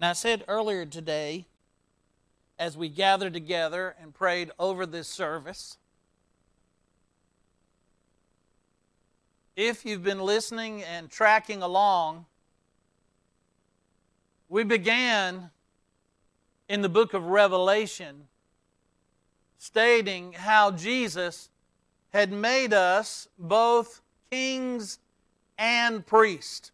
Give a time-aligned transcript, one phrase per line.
[0.00, 1.46] Now, I said earlier today,
[2.58, 5.76] as we gathered together and prayed over this service,
[9.56, 12.26] if you've been listening and tracking along,
[14.48, 15.50] we began
[16.68, 18.28] in the book of Revelation
[19.58, 21.50] stating how Jesus
[22.12, 25.00] had made us both kings
[25.58, 26.70] and priests.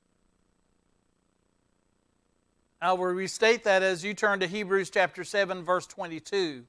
[2.84, 6.64] I will restate that as you turn to Hebrews chapter 7, verse 22,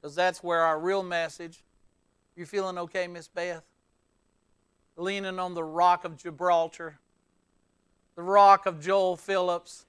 [0.00, 1.64] because that's where our real message.
[2.36, 3.64] You feeling okay, Miss Beth?
[4.96, 7.00] Leaning on the rock of Gibraltar,
[8.14, 9.86] the rock of Joel Phillips,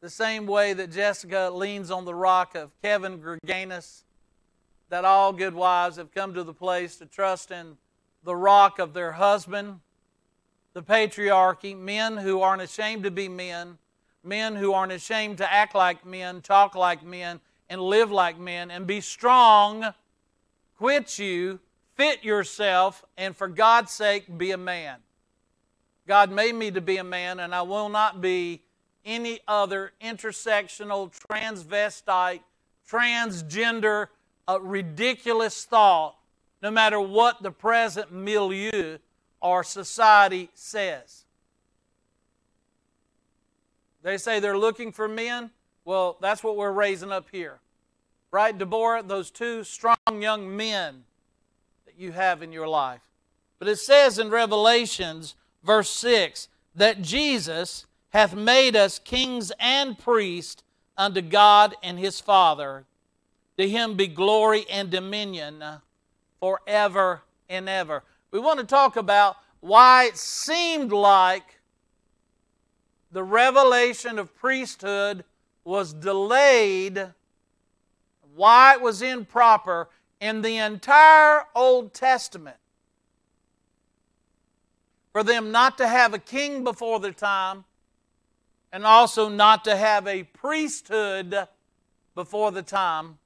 [0.00, 4.04] the same way that Jessica leans on the rock of Kevin Greganis,
[4.90, 7.78] that all good wives have come to the place to trust in
[8.22, 9.80] the rock of their husband
[10.76, 13.78] the patriarchy, men who aren't ashamed to be men,
[14.22, 18.70] men who aren't ashamed to act like men, talk like men, and live like men,
[18.70, 19.94] and be strong,
[20.76, 21.58] quit you,
[21.94, 24.98] fit yourself, and for God's sake, be a man.
[26.06, 28.60] God made me to be a man, and I will not be
[29.02, 32.40] any other intersectional, transvestite,
[32.86, 34.08] transgender,
[34.46, 36.18] uh, ridiculous thought,
[36.60, 38.98] no matter what the present milieu
[39.46, 41.24] our society says.
[44.02, 45.50] They say they're looking for men.
[45.84, 47.60] Well, that's what we're raising up here.
[48.32, 49.04] Right, Deborah?
[49.04, 51.04] Those two strong young men
[51.84, 53.00] that you have in your life.
[53.60, 60.64] But it says in Revelations, verse 6, that Jesus hath made us kings and priests
[60.98, 62.84] unto God and his Father.
[63.58, 65.62] To him be glory and dominion
[66.40, 71.60] forever and ever we want to talk about why it seemed like
[73.12, 75.24] the revelation of priesthood
[75.64, 77.12] was delayed,
[78.34, 79.88] why it was improper
[80.20, 82.56] in the entire Old Testament.
[85.12, 87.64] For them not to have a king before their time,
[88.72, 91.48] and also not to have a priesthood
[92.14, 93.18] before the time.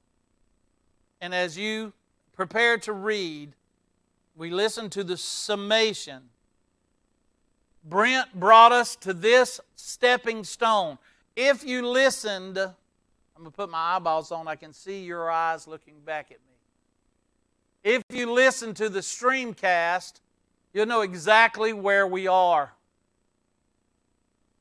[1.19, 1.91] And as you
[2.33, 3.53] prepare to read,
[4.35, 6.23] we listened to the summation.
[7.83, 10.97] Brent brought us to this stepping stone.
[11.35, 12.73] If you listened, I'm
[13.37, 16.51] going to put my eyeballs on, I can see your eyes looking back at me.
[17.83, 20.19] If you listen to the streamcast,
[20.73, 22.73] you'll know exactly where we are.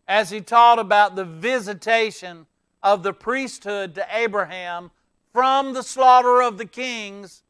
[0.09, 2.47] As he taught about the visitation
[2.83, 4.91] of the priesthood to Abraham
[5.33, 7.43] from the slaughter of the kings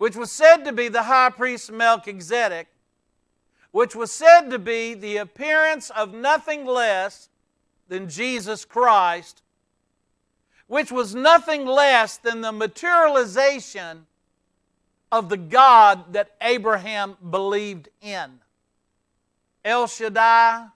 [0.00, 2.68] which was said to be the high priest Melchizedek,
[3.70, 7.28] which was said to be the appearance of nothing less
[7.86, 9.42] than Jesus Christ,
[10.68, 14.06] which was nothing less than the materialization
[15.12, 18.40] of the God that Abraham believed in.
[19.66, 20.68] El Shaddai,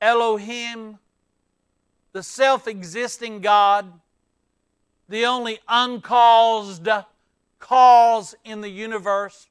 [0.00, 1.00] Elohim,
[2.12, 3.92] the self existing God,
[5.08, 6.88] the only uncaused
[7.58, 9.48] cause in the universe.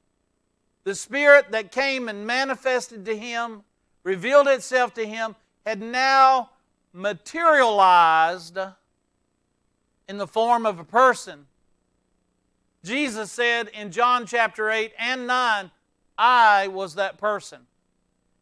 [0.84, 3.62] The Spirit that came and manifested to him,
[4.02, 5.36] revealed itself to him,
[5.66, 6.50] had now
[6.92, 8.58] materialized
[10.08, 11.46] in the form of a person.
[12.82, 15.70] Jesus said in John chapter 8 and 9,
[16.16, 17.66] I was that person.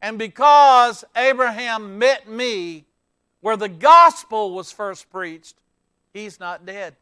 [0.00, 2.84] And because Abraham met me
[3.40, 5.56] where the gospel was first preached,
[6.12, 6.96] he's not dead.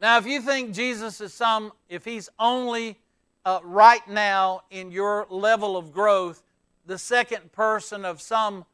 [0.00, 2.98] Now, if you think Jesus is some, if he's only
[3.44, 6.42] uh, right now in your level of growth,
[6.86, 8.64] the second person of some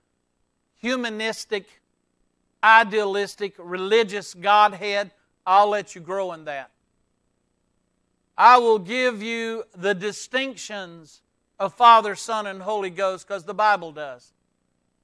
[0.81, 1.67] humanistic,
[2.63, 5.11] idealistic, religious Godhead,
[5.47, 6.71] I'll let you grow in that.
[8.37, 11.23] I will give you the distinctions
[11.59, 14.33] of Father, Son, and Holy Ghost because the Bible does.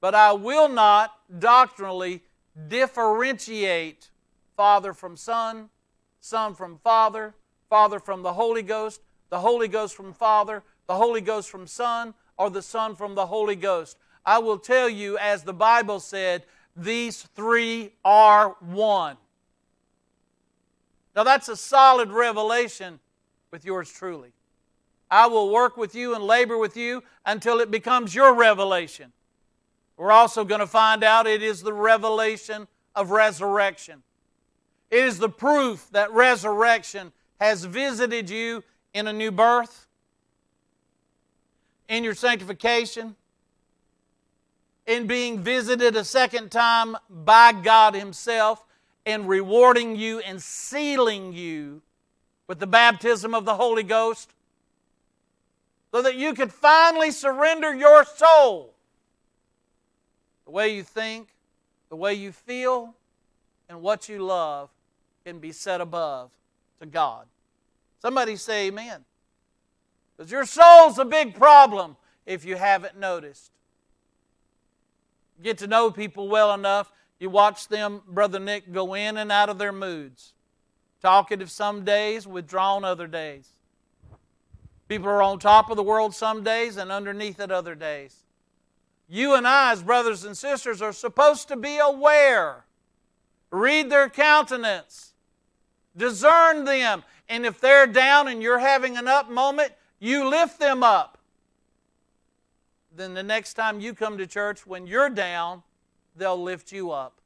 [0.01, 2.23] But I will not doctrinally
[2.67, 4.09] differentiate
[4.57, 5.69] Father from Son,
[6.21, 7.33] Son from Father,
[7.69, 12.13] Father from the Holy Ghost, the Holy Ghost from Father, the Holy Ghost from Son,
[12.37, 13.97] or the Son from the Holy Ghost.
[14.25, 16.45] I will tell you, as the Bible said,
[16.75, 19.17] these three are one.
[21.15, 22.99] Now, that's a solid revelation
[23.51, 24.31] with yours truly.
[25.09, 29.11] I will work with you and labor with you until it becomes your revelation.
[29.97, 34.03] We're also going to find out it is the revelation of resurrection.
[34.91, 38.61] It is the proof that resurrection has visited you
[38.93, 39.87] in a new birth,
[41.87, 43.15] in your sanctification,
[44.85, 48.65] in being visited a second time by God Himself
[49.05, 51.81] and rewarding you and sealing you
[52.47, 54.33] with the baptism of the Holy Ghost
[55.91, 58.73] so that you could finally surrender your soul.
[60.43, 61.29] The way you think,
[61.89, 62.93] the way you feel,
[63.69, 64.69] and what you love
[65.25, 66.31] can be set above
[66.79, 67.25] to God.
[68.01, 69.05] Somebody say amen.
[70.15, 71.95] Because your soul's a big problem
[72.25, 73.51] if you haven't noticed.
[75.41, 79.49] Get to know people well enough, you watch them, Brother Nick, go in and out
[79.49, 80.33] of their moods.
[81.01, 83.49] Talkative some days, withdrawn other days.
[84.87, 88.23] People are on top of the world some days and underneath it other days.
[89.07, 92.65] You and I, as brothers and sisters, are supposed to be aware.
[93.51, 95.10] Read their countenance.
[95.95, 97.03] Discern them.
[97.29, 101.17] And if they're down and you're having an up moment, you lift them up.
[102.95, 105.63] Then the next time you come to church, when you're down,
[106.15, 107.21] they'll lift you up.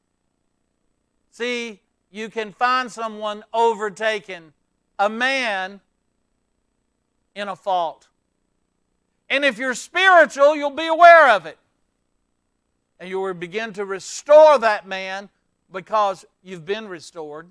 [1.30, 1.80] See,
[2.10, 4.52] you can find someone overtaken,
[4.98, 5.80] a man
[7.34, 8.08] in a fault.
[9.28, 11.58] And if you're spiritual, you'll be aware of it.
[12.98, 15.28] And you will begin to restore that man
[15.70, 17.48] because you've been restored.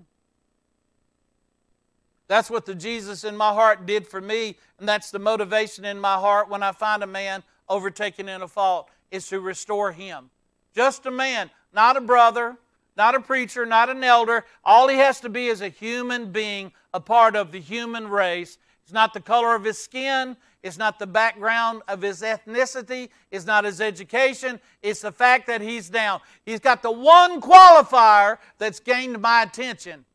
[2.28, 6.00] That's what the Jesus in my heart did for me, and that's the motivation in
[6.00, 10.30] my heart when I find a man overtaken in a fault, is to restore him.
[10.74, 12.58] Just a man, not a brother,
[12.98, 14.46] not a preacher, not an elder.
[14.64, 18.58] All he has to be is a human being, a part of the human race,
[18.86, 20.38] it's not the color of his skin.
[20.62, 23.10] It's not the background of his ethnicity.
[23.32, 24.60] It's not his education.
[24.84, 26.22] It's the fact that he's down.
[26.46, 30.06] He's got the one qualifier that's gained my attention.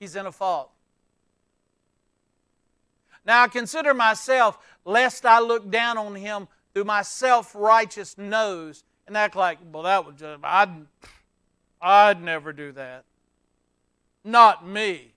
[0.00, 0.72] He's in a fault.
[3.24, 8.84] Now I consider myself, lest I look down on him through my self righteous nose
[9.06, 10.86] and act like, well, that was just, I'd,
[11.80, 13.04] I'd never do that.
[14.24, 15.12] Not me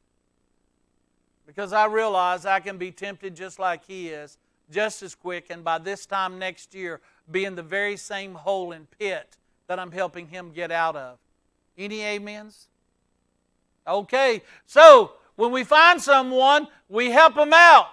[1.45, 4.37] because I realize I can be tempted just like he is,
[4.71, 8.71] just as quick, and by this time next year, be in the very same hole
[8.71, 11.19] and pit that I'm helping him get out of.
[11.77, 12.67] Any amens?
[13.87, 17.87] Okay, so when we find someone, we help them out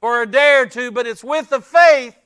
[0.00, 2.16] for a day or two, but it's with the faith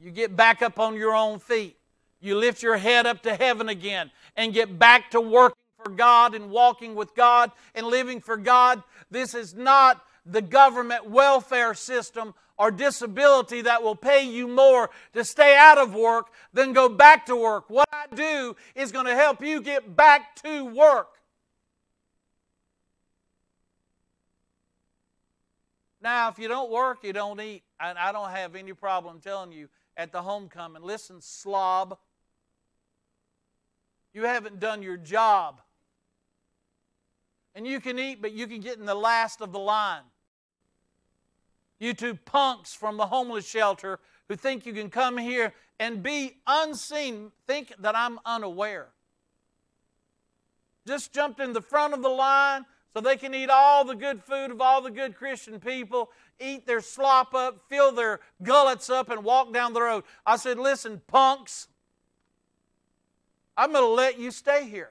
[0.00, 1.76] you get back up on your own feet.
[2.20, 6.34] You lift your head up to heaven again and get back to working for God
[6.34, 8.82] and walking with God and living for God.
[9.10, 15.24] This is not the government welfare system or disability that will pay you more to
[15.24, 17.70] stay out of work than go back to work.
[17.70, 21.08] What I do is going to help you get back to work.
[26.02, 27.62] Now, if you don't work, you don't eat.
[27.78, 31.98] And I don't have any problem telling you at the homecoming listen, slob,
[34.12, 35.60] you haven't done your job.
[37.54, 40.02] And you can eat, but you can get in the last of the line.
[41.78, 46.36] You two punks from the homeless shelter who think you can come here and be
[46.46, 48.88] unseen, think that I'm unaware.
[50.86, 54.22] Just jumped in the front of the line so they can eat all the good
[54.22, 59.10] food of all the good Christian people, eat their slop up, fill their gullets up,
[59.10, 60.04] and walk down the road.
[60.26, 61.68] I said, Listen, punks,
[63.56, 64.90] I'm going to let you stay here.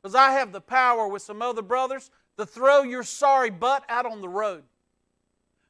[0.00, 4.04] Because I have the power with some other brothers to throw your sorry butt out
[4.04, 4.62] on the road.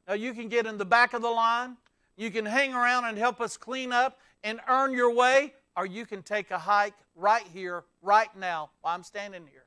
[0.08, 1.76] Now, you can get in the back of the line,
[2.16, 6.04] you can hang around and help us clean up and earn your way, or you
[6.04, 9.61] can take a hike right here, right now, while I'm standing here.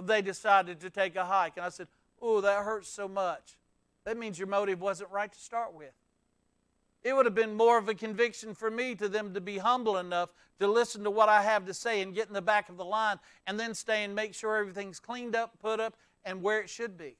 [0.00, 1.88] They decided to take a hike, and I said,
[2.20, 3.56] Oh, that hurts so much.
[4.04, 5.92] That means your motive wasn't right to start with.
[7.02, 9.96] It would have been more of a conviction for me to them to be humble
[9.96, 12.76] enough to listen to what I have to say and get in the back of
[12.76, 16.60] the line and then stay and make sure everything's cleaned up, put up, and where
[16.60, 17.16] it should be.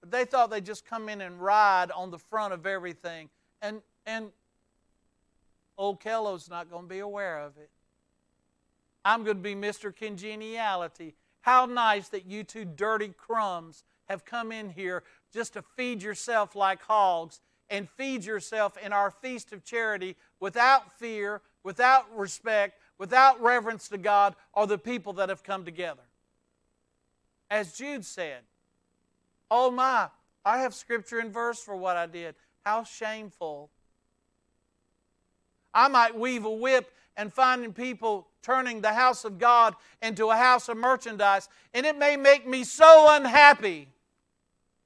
[0.00, 3.30] But they thought they'd just come in and ride on the front of everything.
[3.62, 4.30] And, and
[5.78, 7.70] old Kello's not going to be aware of it.
[9.04, 9.94] I'm going to be Mr.
[9.94, 11.14] Congeniality.
[11.44, 16.56] How nice that you two dirty crumbs have come in here just to feed yourself
[16.56, 23.42] like hogs and feed yourself in our feast of charity without fear, without respect, without
[23.42, 26.04] reverence to God or the people that have come together.
[27.50, 28.40] As Jude said,
[29.50, 30.08] Oh my,
[30.46, 32.36] I have scripture and verse for what I did.
[32.64, 33.68] How shameful.
[35.74, 40.36] I might weave a whip and finding people turning the house of God into a
[40.36, 43.88] house of merchandise, and it may make me so unhappy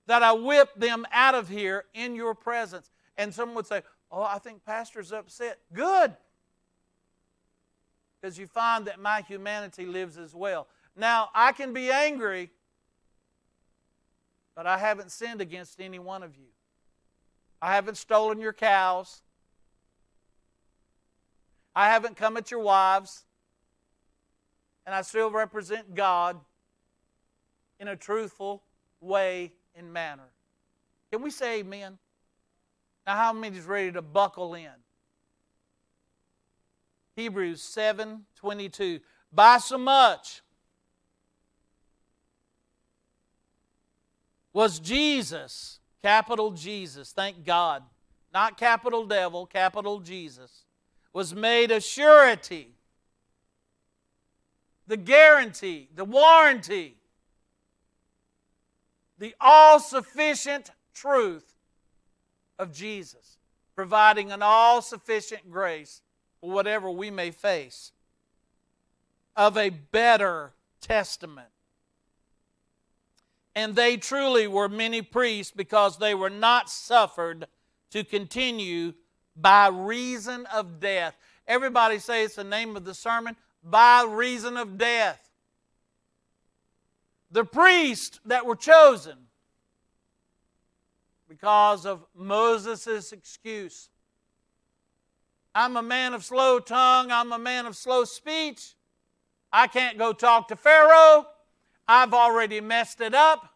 [0.06, 2.90] that I whip them out of here in your presence.
[3.16, 5.58] And someone would say, Oh, I think Pastor's upset.
[5.72, 6.16] Good.
[8.20, 10.66] because you find that my humanity lives as well.
[10.96, 12.50] Now, I can be angry,
[14.56, 16.46] but I haven't sinned against any one of you.
[17.60, 19.22] I haven't stolen your cows.
[21.78, 23.24] I haven't come at your wives.
[24.84, 26.36] And I still represent God
[27.78, 28.64] in a truthful
[29.00, 30.32] way and manner.
[31.12, 31.98] Can we say amen?
[33.06, 34.72] Now, how many is ready to buckle in?
[37.14, 38.98] Hebrews 7 22.
[39.32, 40.42] By so much
[44.52, 47.84] was Jesus, capital Jesus, thank God,
[48.34, 50.64] not capital devil, capital Jesus,
[51.12, 52.74] was made a surety,
[54.86, 56.96] the guarantee, the warranty,
[59.18, 61.54] the all sufficient truth
[62.58, 63.38] of Jesus,
[63.74, 66.02] providing an all sufficient grace
[66.40, 67.92] for whatever we may face,
[69.36, 71.48] of a better testament.
[73.54, 77.46] And they truly were many priests because they were not suffered
[77.90, 78.92] to continue
[79.40, 81.16] by reason of death.
[81.46, 85.30] Everybody say it's the name of the sermon by reason of death.
[87.30, 89.16] The priests that were chosen
[91.28, 93.90] because of Moses' excuse
[95.54, 97.10] I'm a man of slow tongue.
[97.10, 98.76] I'm a man of slow speech.
[99.52, 101.26] I can't go talk to Pharaoh.
[101.88, 103.48] I've already messed it up.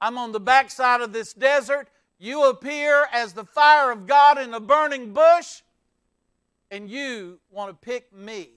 [0.00, 1.88] I'm on the backside of this desert.
[2.22, 5.62] You appear as the fire of God in a burning bush,
[6.70, 8.50] and you want to pick me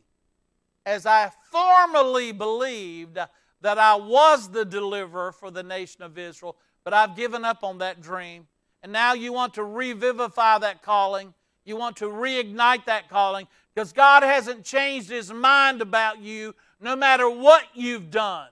[0.86, 3.18] as I formerly believed
[3.62, 7.80] that I was the deliverer for the nation of Israel, but I've given up on
[7.80, 8.48] that dream.
[8.84, 11.34] And now you want to revivify that calling
[11.66, 16.96] you want to reignite that calling because God hasn't changed His mind about you no
[16.96, 18.50] matter what you've done.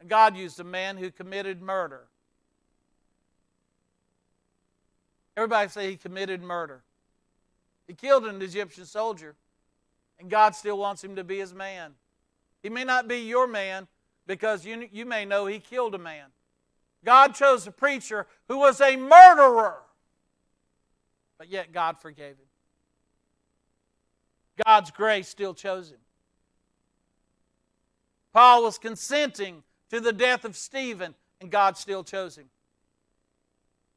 [0.00, 2.05] And God used a man who committed murder.
[5.36, 6.82] Everybody say he committed murder.
[7.86, 9.34] He killed an Egyptian soldier,
[10.18, 11.92] and God still wants him to be his man.
[12.62, 13.86] He may not be your man
[14.26, 16.26] because you, you may know he killed a man.
[17.04, 19.76] God chose a preacher who was a murderer.
[21.38, 22.46] But yet God forgave him.
[24.64, 25.98] God's grace still chose him.
[28.32, 32.46] Paul was consenting to the death of Stephen, and God still chose him.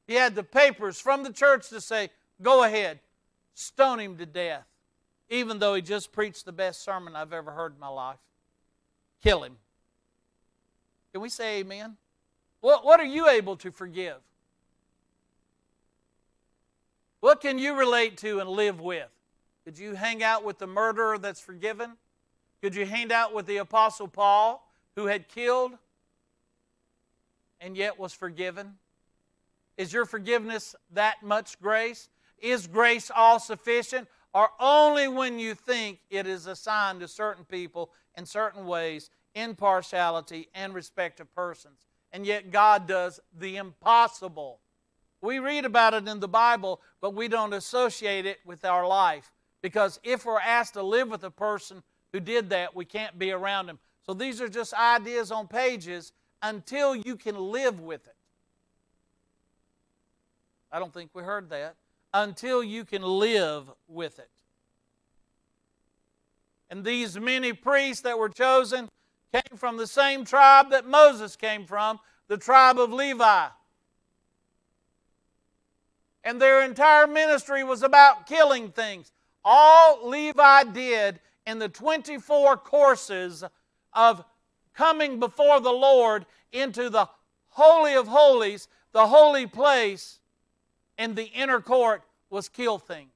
[0.10, 2.10] He had the papers from the church to say,
[2.42, 3.00] Go ahead,
[3.54, 4.66] stone him to death,
[5.30, 8.18] even though he just preached the best sermon I've ever heard in my life.
[9.22, 9.58] Kill him.
[11.12, 11.96] Can we say amen?
[12.60, 14.16] What, what are you able to forgive?
[17.20, 19.10] What can you relate to and live with?
[19.64, 21.98] Could you hang out with the murderer that's forgiven?
[22.64, 25.74] Could you hang out with the Apostle Paul who had killed
[27.62, 28.80] and yet was forgiven?
[29.80, 32.10] Is your forgiveness that much grace?
[32.38, 34.08] Is grace all sufficient?
[34.36, 39.56] Or only when you think it is assigned to certain people in certain ways, in
[39.56, 41.88] partiality and respect of persons?
[42.12, 44.60] And yet God does the impossible
[45.22, 49.32] we read about it in the Bible, but we don't associate it with our life.
[49.62, 51.84] Because if we're asked to live with a person
[52.14, 53.80] who did that, we can't be around him.
[54.06, 58.16] So these are just ideas on pages until you can live with it.
[60.72, 61.76] I don't think we heard that.
[62.14, 64.30] Until you can live with it.
[66.70, 68.90] And these many priests that were chosen
[69.32, 73.48] came from the same tribe that Moses came from, the tribe of Levi
[76.24, 79.12] and their entire ministry was about killing things.
[79.44, 83.44] All Levi did in the 24 courses
[83.94, 84.24] of
[84.74, 87.10] coming before the Lord into the
[87.50, 90.19] Holy of Holies, the holy place,
[91.00, 93.10] in the inner court was kill things.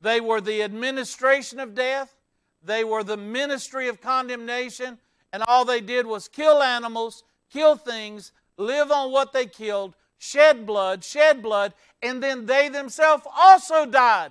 [0.00, 2.14] They were the administration of death,
[2.62, 4.98] they were the ministry of condemnation,
[5.32, 10.66] and all they did was kill animals, kill things, live on what they killed, shed
[10.66, 11.72] blood, shed blood,
[12.02, 14.30] and then they themselves also died.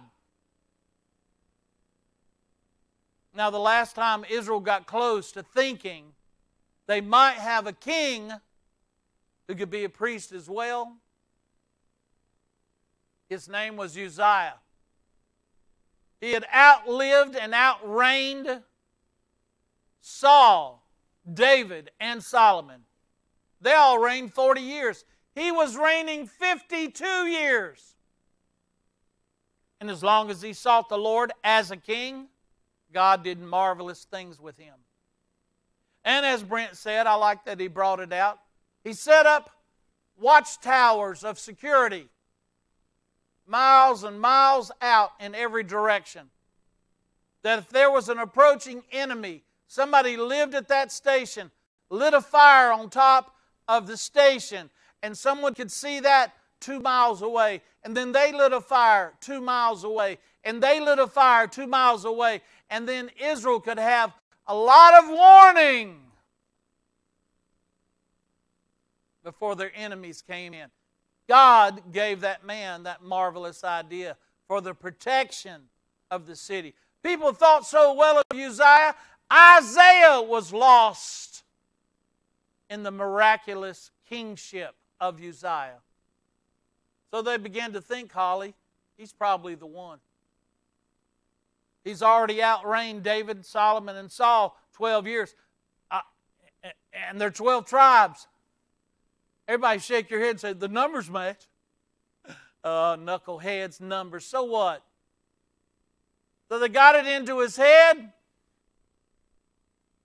[3.33, 6.05] Now, the last time Israel got close to thinking
[6.87, 8.31] they might have a king
[9.47, 10.97] who could be a priest as well,
[13.29, 14.55] his name was Uzziah.
[16.19, 18.61] He had outlived and outreigned
[20.01, 20.87] Saul,
[21.31, 22.81] David, and Solomon.
[23.61, 25.03] They all reigned 40 years.
[25.35, 27.95] He was reigning 52 years.
[29.79, 32.27] And as long as he sought the Lord as a king,
[32.91, 34.73] God did marvelous things with him.
[36.03, 38.39] And as Brent said, I like that he brought it out.
[38.83, 39.51] He set up
[40.19, 42.09] watchtowers of security
[43.47, 46.29] miles and miles out in every direction.
[47.43, 51.51] That if there was an approaching enemy, somebody lived at that station,
[51.89, 53.35] lit a fire on top
[53.67, 54.69] of the station,
[55.01, 59.39] and someone could see that two miles away, and then they lit a fire two
[59.39, 64.13] miles away, and they lit a fire two miles away, and then Israel could have
[64.47, 65.99] a lot of warning
[69.23, 70.69] before their enemies came in.
[71.27, 74.17] God gave that man that marvelous idea
[74.47, 75.63] for the protection
[76.09, 76.73] of the city.
[77.03, 78.95] People thought so well of Uzziah.
[79.31, 81.43] Isaiah was lost
[82.69, 85.81] in the miraculous kingship of Uzziah.
[87.11, 88.53] So they began to think, Holly,
[88.97, 89.99] he's probably the one.
[91.83, 95.35] He's already outreigned David, Solomon, and Saul 12 years.
[96.93, 98.27] And they're 12 tribes.
[99.47, 101.47] Everybody shake your head and say, the numbers match.
[102.63, 104.25] Uh, knuckleheads, numbers.
[104.25, 104.83] So what?
[106.49, 108.11] So they got it into his head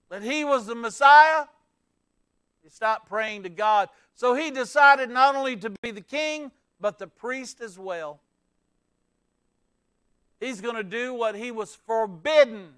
[0.09, 1.45] that he was the Messiah.
[2.61, 3.89] He stopped praying to God.
[4.15, 8.21] So he decided not only to be the king, but the priest as well.
[10.39, 12.69] He's going to do what he was forbidden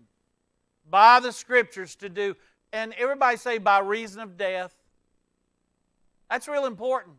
[0.90, 2.36] by the scriptures to do.
[2.72, 4.76] And everybody say, by reason of death.
[6.30, 7.16] That's real important.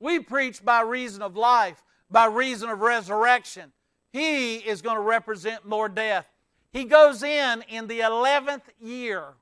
[0.00, 3.72] We preach by reason of life, by reason of resurrection.
[4.12, 6.26] He is going to represent more death.
[6.72, 9.34] He goes in in the 11th year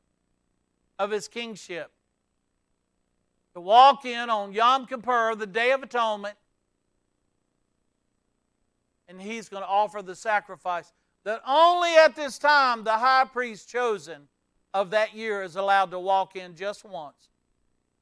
[0.99, 1.91] of his kingship
[3.55, 6.37] to walk in on Yom Kippur, the Day of Atonement,
[9.09, 10.93] and he's going to offer the sacrifice
[11.25, 14.29] that only at this time the high priest chosen
[14.73, 17.30] of that year is allowed to walk in just once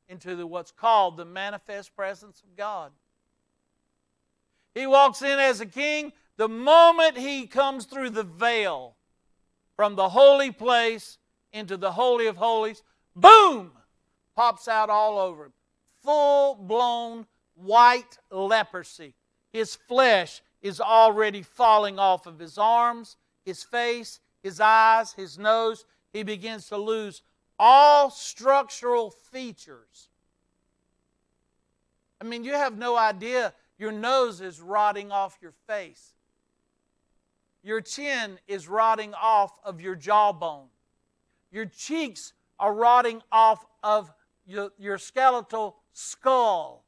[0.08, 2.92] into the, what's called the manifest presence of God.
[4.74, 8.96] He walks in as a king the moment he comes through the veil
[9.76, 11.18] from the holy place
[11.52, 12.82] into the Holy of Holies.
[13.14, 13.72] Boom!
[14.36, 15.52] Pops out all over him.
[16.02, 19.14] Full blown white leprosy.
[19.52, 25.84] His flesh is already falling off of his arms, his face, his eyes, his nose.
[26.12, 27.22] He begins to lose
[27.58, 30.08] all structural features.
[32.20, 36.14] I mean, you have no idea your nose is rotting off your face.
[37.62, 40.68] Your chin is rotting off of your jawbone.
[41.50, 44.12] Your cheeks are rotting off of
[44.46, 46.84] your, your skeletal skull.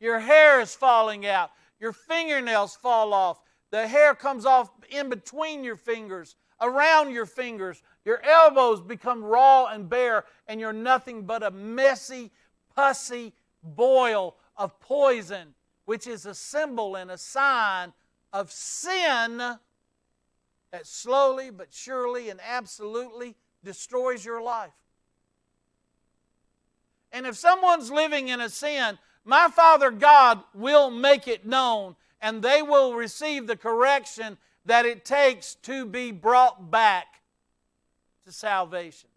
[0.00, 1.50] Your hair is falling out.
[1.78, 3.40] Your fingernails fall off.
[3.70, 7.82] The hair comes off in between your fingers, around your fingers.
[8.04, 12.30] Your elbows become raw and bare, and you're nothing but a messy,
[12.74, 17.92] pussy boil of poison, which is a symbol and a sign
[18.32, 24.72] of sin that slowly but surely and absolutely destroys your life.
[27.12, 32.40] And if someone's living in a sin, my Father God will make it known, and
[32.42, 34.38] they will receive the correction
[34.70, 37.22] that it takes to be brought back
[38.24, 39.10] to salvation.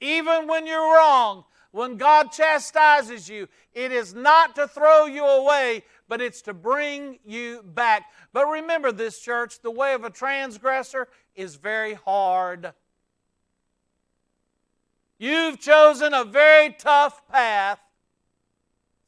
[0.00, 1.42] Even when you're wrong,
[1.72, 7.18] when God chastises you, it is not to throw you away, but it's to bring
[7.24, 8.04] you back.
[8.32, 12.74] But remember this, church the way of a transgressor is very hard.
[15.18, 17.80] You've chosen a very tough path,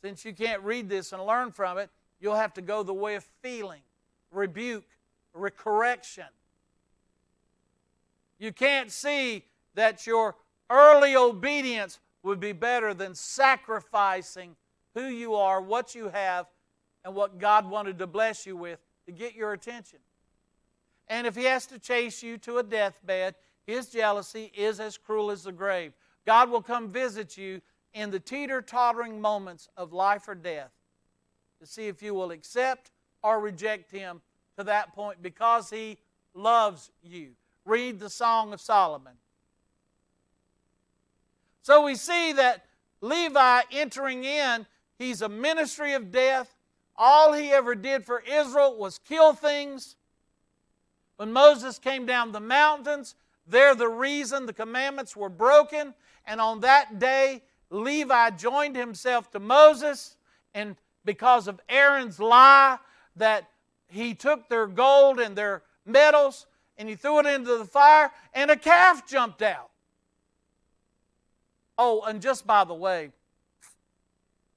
[0.03, 3.15] since you can't read this and learn from it, you'll have to go the way
[3.15, 3.83] of feeling,
[4.31, 4.85] rebuke,
[5.57, 6.25] correction.
[8.39, 10.37] You can't see that your
[10.71, 14.57] early obedience would be better than sacrificing
[14.95, 16.47] who you are, what you have,
[17.05, 20.01] and what God wanted to bless you with to get your attention.
[21.09, 23.35] And if He has to chase you to a deathbed,
[23.67, 25.93] His jealousy is as cruel as the grave.
[26.27, 27.61] God will come visit you
[27.95, 30.73] in the teeter tottering moments of life or death
[31.61, 32.91] to see if you will accept
[33.29, 34.23] or reject Him
[34.57, 35.99] to that point because He
[36.33, 37.33] loves you.
[37.67, 39.13] Read the Song of Solomon.
[41.61, 42.65] So we see that
[43.03, 44.67] Levi entering in,
[44.99, 46.57] he's a ministry of death.
[46.97, 49.97] All he ever did for Israel was kill things.
[51.17, 53.15] When Moses came down the mountains,
[53.47, 55.93] they're the reason the commandments were broken.
[56.27, 60.17] And on that day, Levi joined himself to Moses,
[60.55, 62.79] and because of Aaron's lie
[63.19, 63.49] that
[63.89, 68.53] he took their gold and their metals and he threw it into the fire, and
[68.53, 69.71] a calf jumped out.
[71.77, 73.11] Oh, and just by the way,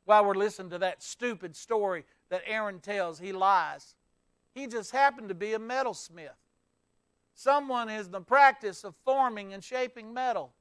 [0.06, 3.96] while we're listening to that stupid story that Aaron tells, he lies.
[4.54, 6.30] He just happened to be a metalsmith.
[7.34, 10.54] Someone is in the practice of forming and shaping metal.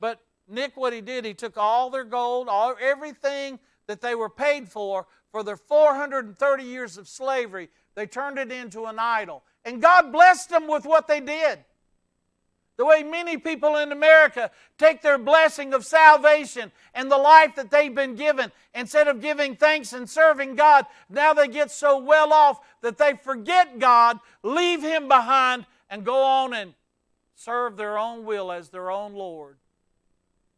[0.00, 4.28] But Nick, what he did, he took all their gold, all everything that they were
[4.28, 9.42] paid for for their 430 years of slavery, they turned it into an idol.
[9.64, 11.58] And God blessed them with what they did.
[12.78, 17.72] The way many people in America take their blessing of salvation and the life that
[17.72, 22.32] they've been given, instead of giving thanks and serving God, now they get so well
[22.32, 26.74] off that they forget God, leave Him behind, and go on and
[27.34, 29.56] serve their own will as their own Lord,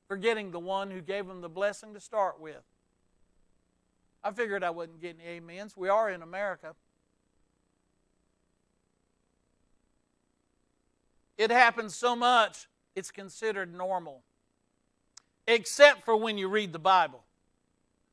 [0.07, 2.63] forgetting the one who gave them the blessing to start with.
[4.23, 5.77] I figured I wouldn't get any amens.
[5.77, 6.75] We are in America.
[11.39, 14.23] It happens so much, it's considered normal.
[15.47, 17.25] Except for when you read the Bible.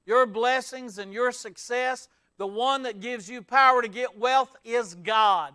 [0.06, 4.96] Your blessings and your success, the one that gives you power to get wealth is
[4.96, 5.54] God.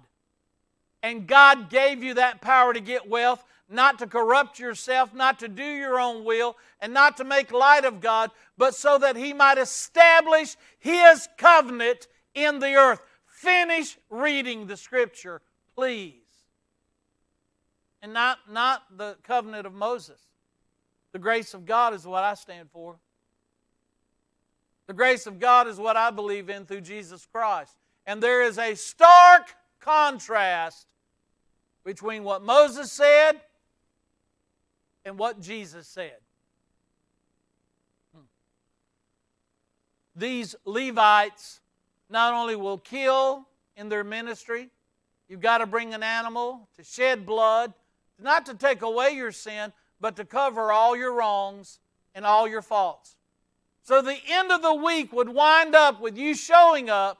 [1.03, 5.49] And God gave you that power to get wealth, not to corrupt yourself, not to
[5.49, 9.33] do your own will, and not to make light of God, but so that He
[9.33, 13.01] might establish His covenant in the earth.
[13.27, 15.41] Finish reading the Scripture,
[15.75, 16.15] please.
[18.03, 20.21] And not, not the covenant of Moses.
[21.13, 22.97] The grace of God is what I stand for.
[24.87, 27.77] The grace of God is what I believe in through Jesus Christ.
[28.07, 30.87] And there is a stark contrast
[31.85, 33.41] between what Moses said
[35.05, 36.17] and what Jesus said.
[38.15, 38.25] Hmm.
[40.15, 41.61] These Levites
[42.09, 44.69] not only will kill in their ministry,
[45.29, 47.73] you've got to bring an animal to shed blood,
[48.21, 51.79] not to take away your sin, but to cover all your wrongs
[52.15, 53.17] and all your faults.
[53.83, 57.19] So the end of the week would wind up with you showing up,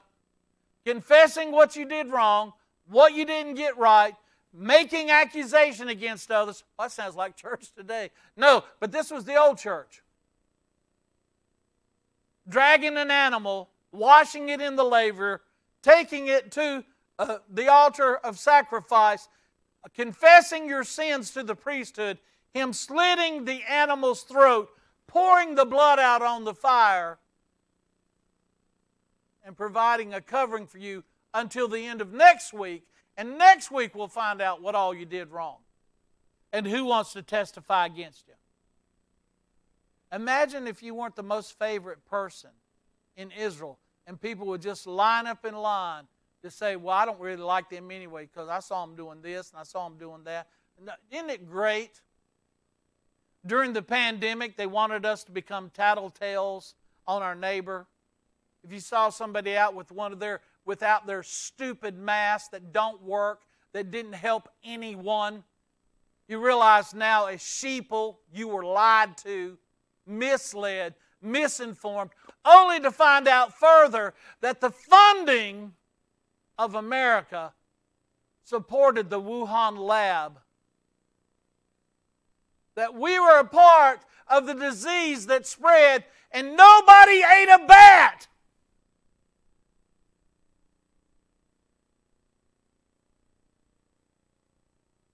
[0.85, 2.53] confessing what you did wrong,
[2.87, 4.13] what you didn't get right,
[4.53, 6.63] making accusation against others.
[6.77, 8.11] Well, that sounds like church today.
[8.37, 10.03] No, but this was the old church.
[12.47, 15.41] Dragging an animal, washing it in the laver,
[15.81, 16.83] taking it to
[17.17, 19.27] uh, the altar of sacrifice,
[19.95, 22.19] confessing your sins to the priesthood,
[22.53, 24.69] him slitting the animal's throat,
[25.07, 27.17] pouring the blood out on the fire,
[29.45, 32.85] and providing a covering for you until the end of next week
[33.17, 35.57] and next week we'll find out what all you did wrong
[36.51, 38.33] and who wants to testify against you.
[40.11, 42.51] Imagine if you weren't the most favorite person
[43.17, 46.03] in Israel and people would just line up in line
[46.43, 49.51] to say, Well, I don't really like them anyway because I saw them doing this
[49.51, 50.47] and I saw them doing that.
[51.11, 52.01] Isn't it great?
[53.45, 56.73] During the pandemic, they wanted us to become tattletales
[57.07, 57.87] on our neighbor.
[58.63, 63.01] If you saw somebody out with one of their without their stupid masks that don't
[63.01, 63.41] work,
[63.73, 65.43] that didn't help anyone.
[66.27, 69.57] You realize now, as sheeple, you were lied to,
[70.05, 72.11] misled, misinformed,
[72.45, 75.73] only to find out further that the funding
[76.57, 77.53] of America
[78.43, 80.39] supported the Wuhan lab.
[82.75, 88.27] That we were a part of the disease that spread, and nobody ate a bat.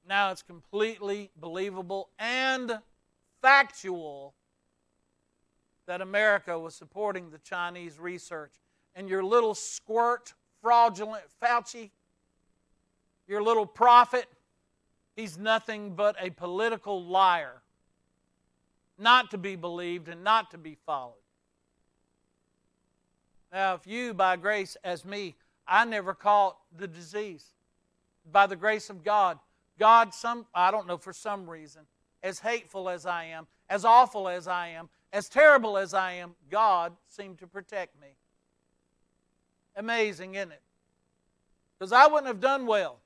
[0.09, 2.79] Now it's completely believable and
[3.43, 4.33] factual
[5.85, 8.53] that America was supporting the Chinese research.
[8.95, 11.91] And your little squirt, fraudulent Fauci,
[13.27, 14.25] your little prophet,
[15.15, 17.61] he's nothing but a political liar,
[18.97, 21.13] not to be believed and not to be followed.
[23.53, 25.35] Now, if you, by grace, as me,
[25.67, 27.45] I never caught the disease.
[28.31, 29.37] By the grace of God,
[29.79, 31.83] God, some, I don't know, for some reason,
[32.21, 36.35] as hateful as I am, as awful as I am, as terrible as I am,
[36.51, 38.09] God seemed to protect me.
[39.77, 40.61] Amazing, isn't it?
[41.77, 42.99] Because I wouldn't have done well.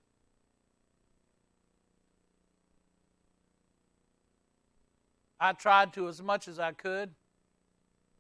[5.40, 7.12] I tried to as much as I could,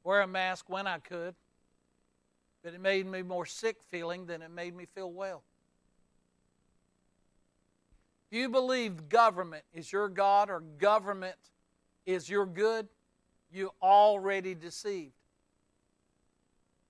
[0.03, 1.33] wear a mask when I could,
[2.63, 5.41] but it made me more sick feeling than it made me feel well
[8.33, 11.35] you believe government is your God or government
[12.05, 12.87] is your good,
[13.51, 15.13] you already deceived.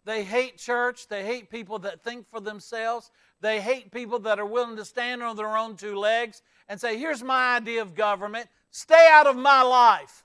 [0.06, 1.08] They hate church.
[1.08, 3.10] They hate people that think for themselves.
[3.42, 6.98] They hate people that are willing to stand on their own two legs and say,
[6.98, 8.48] Here's my idea of government.
[8.72, 10.24] Stay out of my life.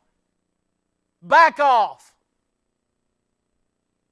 [1.23, 2.13] Back off.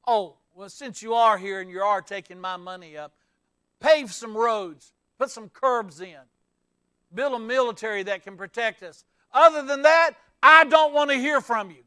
[0.06, 3.12] Oh, well, since you are here and you are taking my money up,
[3.80, 6.18] pave some roads, put some curbs in,
[7.16, 9.04] build a military that can protect us.
[9.32, 11.82] Other than that, I don't want to hear from you.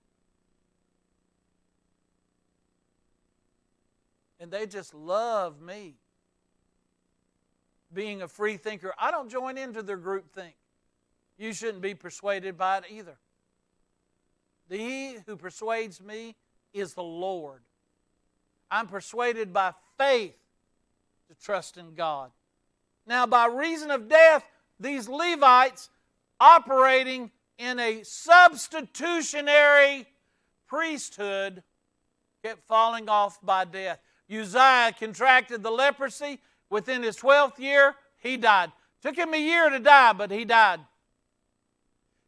[4.41, 5.95] And they just love me.
[7.93, 10.55] Being a free thinker, I don't join into their group think.
[11.37, 13.17] You shouldn't be persuaded by it either.
[14.67, 16.35] The he who persuades me
[16.73, 17.61] is the Lord.
[18.69, 20.37] I'm persuaded by faith
[21.27, 22.31] to trust in God.
[23.07, 24.45] Now, by reason of death,
[24.79, 25.89] these Levites
[26.39, 30.05] operating in a substitutionary
[30.67, 31.63] priesthood
[32.43, 33.99] kept falling off by death.
[34.31, 36.39] Uzziah contracted the leprosy.
[36.69, 38.71] Within his 12th year, he died.
[39.01, 40.79] Took him a year to die, but he died.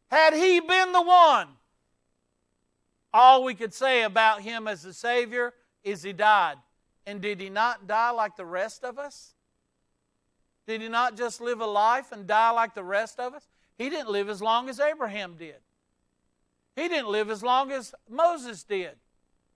[0.08, 1.48] Had he been the one,
[3.14, 6.56] all we could say about him as a Savior is he died.
[7.06, 9.34] And did he not die like the rest of us?
[10.66, 13.48] Did he not just live a life and die like the rest of us?
[13.76, 15.56] He didn't live as long as Abraham did.
[16.76, 18.96] He didn't live as long as Moses did.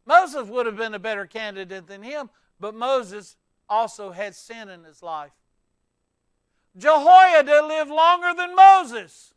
[0.05, 3.37] Moses would have been a better candidate than him, but Moses
[3.69, 5.33] also had sin in his life.
[6.77, 9.33] Jehoiada lived longer than Moses,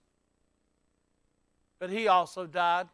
[1.79, 2.87] but he also died.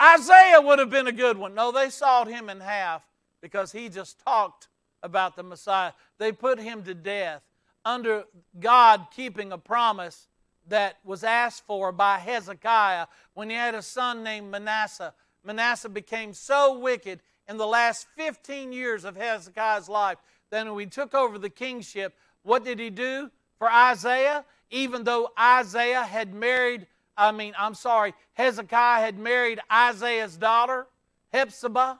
[0.00, 1.54] Isaiah would have been a good one.
[1.54, 3.02] No, they sawed him in half
[3.40, 4.68] because he just talked
[5.02, 5.92] about the Messiah.
[6.18, 7.42] They put him to death
[7.84, 8.24] under
[8.58, 10.28] God keeping a promise
[10.68, 15.12] that was asked for by Hezekiah when he had a son named Manasseh.
[15.44, 20.18] Manasseh became so wicked in the last 15 years of Hezekiah's life
[20.50, 24.44] that when he took over the kingship, what did he do for Isaiah?
[24.70, 26.86] Even though Isaiah had married
[27.16, 30.86] I mean, I'm sorry, Hezekiah had married Isaiah's daughter,
[31.32, 31.98] Hephzibah.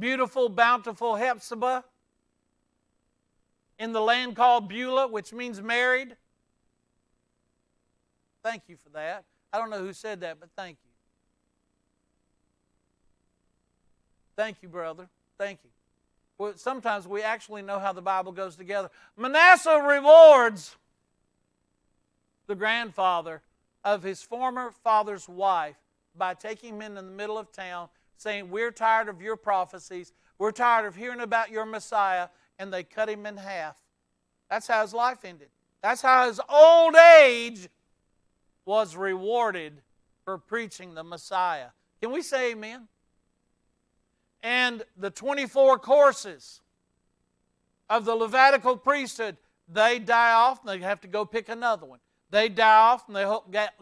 [0.00, 1.84] Beautiful, bountiful Hephzibah
[3.78, 6.16] in the land called Beulah, which means married.
[8.42, 9.24] Thank you for that.
[9.52, 10.90] I don't know who said that, but thank you.
[14.36, 15.08] Thank you, brother.
[15.36, 15.70] Thank you.
[16.38, 18.90] Well, sometimes we actually know how the Bible goes together.
[19.18, 20.76] Manasseh rewards
[22.46, 23.42] the grandfather
[23.84, 25.76] of his former father's wife
[26.16, 30.12] by taking him in the middle of town, saying, We're tired of your prophecies.
[30.38, 32.28] We're tired of hearing about your Messiah.
[32.58, 33.76] And they cut him in half.
[34.50, 35.48] That's how his life ended.
[35.82, 37.68] That's how his old age
[38.66, 39.80] was rewarded
[40.24, 41.68] for preaching the Messiah.
[42.02, 42.88] Can we say amen?
[44.42, 46.60] And the 24 courses
[47.88, 49.36] of the Levitical priesthood,
[49.68, 52.00] they die off and they have to go pick another one.
[52.30, 53.24] They die off and they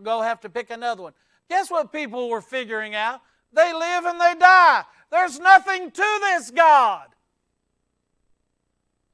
[0.03, 1.13] go have to pick another one.
[1.49, 3.21] Guess what people were figuring out?
[3.53, 4.85] They live and they die.
[5.11, 7.09] There's nothing to this God.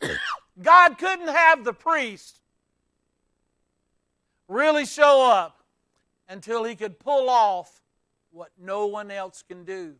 [0.62, 2.40] God couldn't have the priest
[4.48, 5.62] really show up
[6.28, 7.80] until he could pull off
[8.30, 9.94] what no one else can do.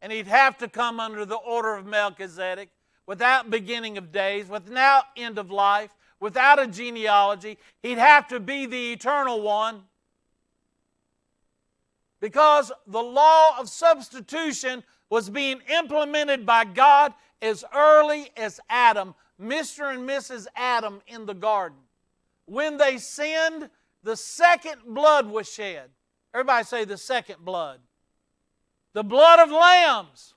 [0.00, 2.70] And he'd have to come under the order of Melchizedek
[3.06, 7.58] without beginning of days, without end of life, without a genealogy.
[7.82, 9.82] He'd have to be the eternal one.
[12.20, 19.94] Because the law of substitution was being implemented by God as early as Adam, Mr.
[19.94, 20.46] and Mrs.
[20.56, 21.78] Adam in the garden.
[22.46, 23.70] When they sinned,
[24.02, 25.90] the second blood was shed.
[26.34, 27.80] Everybody say the second blood.
[28.92, 30.34] The blood of lambs.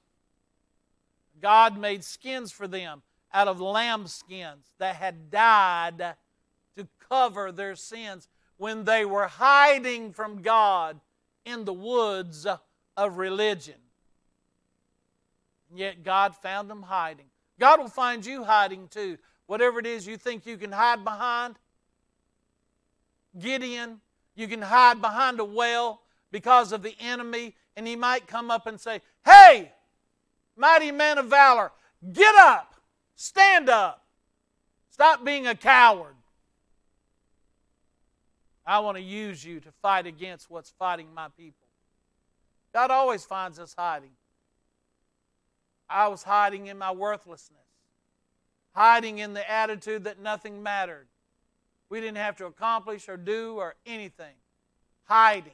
[1.41, 3.01] God made skins for them
[3.33, 6.15] out of lamb skins that had died
[6.75, 10.99] to cover their sins when they were hiding from God
[11.45, 12.47] in the woods
[12.97, 13.75] of religion.
[15.73, 17.27] Yet God found them hiding.
[17.59, 19.17] God will find you hiding too.
[19.45, 21.55] Whatever it is you think you can hide behind,
[23.37, 24.01] Gideon,
[24.35, 26.01] you can hide behind a well
[26.31, 29.71] because of the enemy, and he might come up and say, Hey,
[30.55, 31.71] mighty man of valor,
[32.13, 32.75] get up.
[33.15, 34.05] Stand up.
[34.89, 36.15] Stop being a coward.
[38.65, 41.67] I want to use you to fight against what's fighting my people.
[42.73, 44.11] God always finds us hiding.
[45.89, 47.59] I was hiding in my worthlessness,
[48.73, 51.07] hiding in the attitude that nothing mattered.
[51.89, 54.35] We didn't have to accomplish or do or anything.
[55.03, 55.51] Hiding.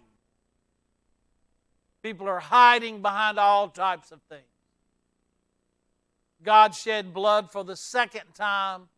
[2.04, 4.44] People are hiding behind all types of things.
[6.44, 8.90] God shed blood for the second time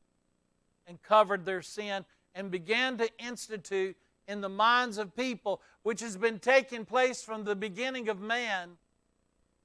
[0.86, 2.04] and covered their sin
[2.40, 7.44] and began to institute in the minds of people, which has been taking place from
[7.44, 8.78] the beginning of man.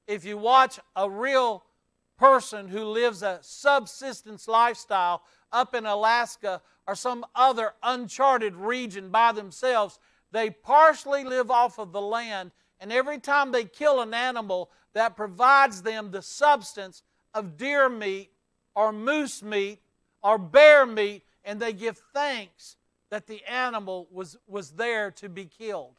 [0.07, 1.63] If you watch a real
[2.17, 9.31] person who lives a subsistence lifestyle up in Alaska or some other uncharted region by
[9.31, 9.97] themselves,
[10.31, 15.15] they partially live off of the land, and every time they kill an animal that
[15.15, 18.31] provides them the substance of deer meat
[18.75, 19.79] or moose meat
[20.21, 22.75] or bear meat, and they give thanks
[23.09, 25.95] that the animal was, was there to be killed.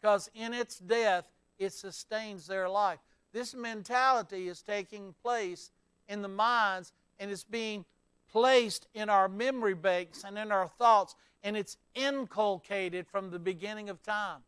[0.00, 2.98] Because in its death, it sustains their life.
[3.32, 5.70] This mentality is taking place
[6.08, 7.84] in the minds and it's being
[8.30, 13.88] placed in our memory banks and in our thoughts, and it's inculcated from the beginning
[13.88, 14.40] of time.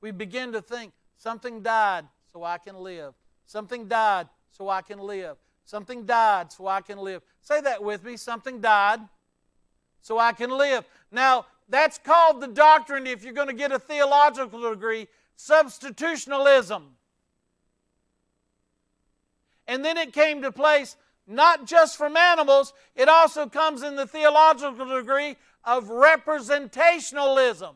[0.00, 3.14] We begin to think something died so I can live.
[3.46, 5.36] Something died so I can live.
[5.64, 7.22] Something died so I can live.
[7.40, 8.16] Say that with me.
[8.16, 9.00] Something died
[10.00, 10.84] so I can live.
[11.10, 16.82] Now, that's called the doctrine, if you're going to get a theological degree, substitutionalism.
[19.66, 20.96] And then it came to place
[21.26, 27.74] not just from animals, it also comes in the theological degree of representationalism.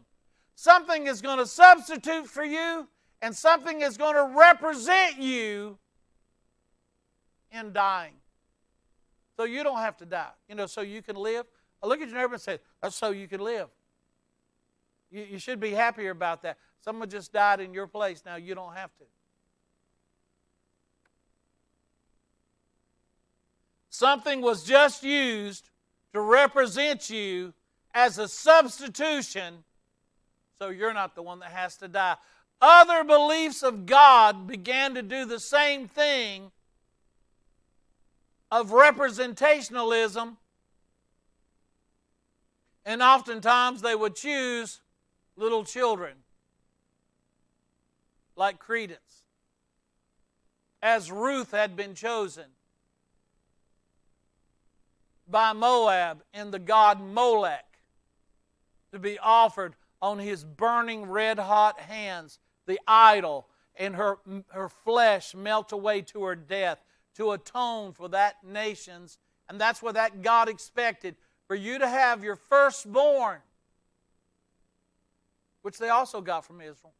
[0.57, 2.89] Something is going to substitute for you,
[3.23, 5.79] and something is going to represent you
[7.57, 8.15] in dying.
[9.37, 11.47] So you don't have to die, you know, so you can live.
[11.83, 13.69] I look at your neighbor and say, That's so you can live.
[15.11, 16.59] You, you should be happier about that.
[16.81, 19.05] Someone just died in your place, now you don't have to.
[23.91, 25.71] Something was just used
[26.13, 27.55] to represent you
[27.95, 29.65] as a substitution,
[30.59, 32.17] so you're not the one that has to die.
[32.61, 36.51] Other beliefs of God began to do the same thing
[38.51, 40.37] of representationalism,
[42.85, 44.81] and oftentimes they would choose
[45.37, 46.15] little children
[48.37, 49.25] like credence,
[50.83, 52.45] as Ruth had been chosen
[55.29, 57.65] by Moab and the god Molech
[58.93, 65.35] to be offered on his burning red hot hands, the idol, and her, her flesh
[65.35, 66.85] melt away to her death
[67.17, 69.19] to atone for that nation's.
[69.49, 73.39] And that's what that God expected for you to have your firstborn,
[75.63, 76.93] which they also got from Israel.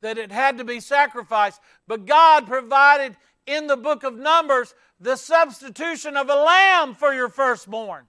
[0.00, 1.60] That it had to be sacrificed.
[1.86, 7.28] But God provided in the book of Numbers the substitution of a lamb for your
[7.28, 8.04] firstborn.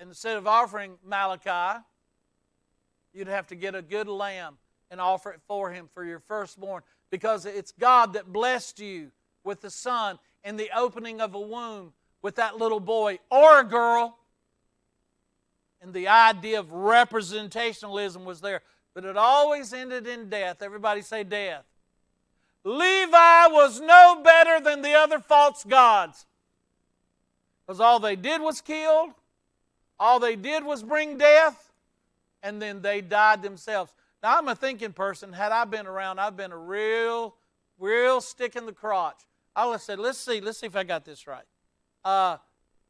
[0.00, 1.82] Instead of offering Malachi,
[3.12, 4.56] you'd have to get a good lamb
[4.90, 9.10] and offer it for him for your firstborn because it's God that blessed you
[9.44, 13.64] with the son in the opening of a womb with that little boy or a
[13.64, 14.16] girl.
[15.82, 18.60] And the idea of representationalism was there,
[18.94, 20.60] but it always ended in death.
[20.60, 21.64] Everybody say death.
[22.64, 26.26] Levi was no better than the other false gods.
[27.66, 29.14] Because all they did was kill,
[29.98, 31.72] all they did was bring death,
[32.42, 33.92] and then they died themselves.
[34.22, 35.32] Now, I'm a thinking person.
[35.32, 37.34] Had I been around, I've been a real,
[37.78, 39.22] real stick in the crotch.
[39.56, 41.44] I would have said, let's see, let's see if I got this right.
[42.04, 42.36] Uh,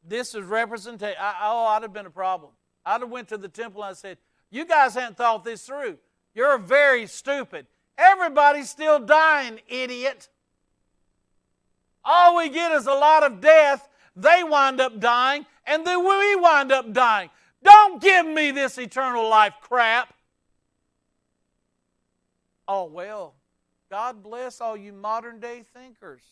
[0.07, 1.17] this is representation.
[1.21, 2.53] oh, I'd have been a problem.
[2.85, 4.19] I'd have went to the temple and I said,
[4.51, 5.99] you guys haven't thought this through.
[6.35, 7.67] You're very stupid.
[7.97, 10.29] Everybody's still dying, idiot.
[12.05, 13.89] All we get is a lot of death.
[14.17, 17.31] They wind up dying, and then we wind up dying.
[17.63, 20.13] Don't give me this eternal life crap.
[22.73, 23.35] Oh, well,
[23.91, 26.23] God bless all you modern day thinkers.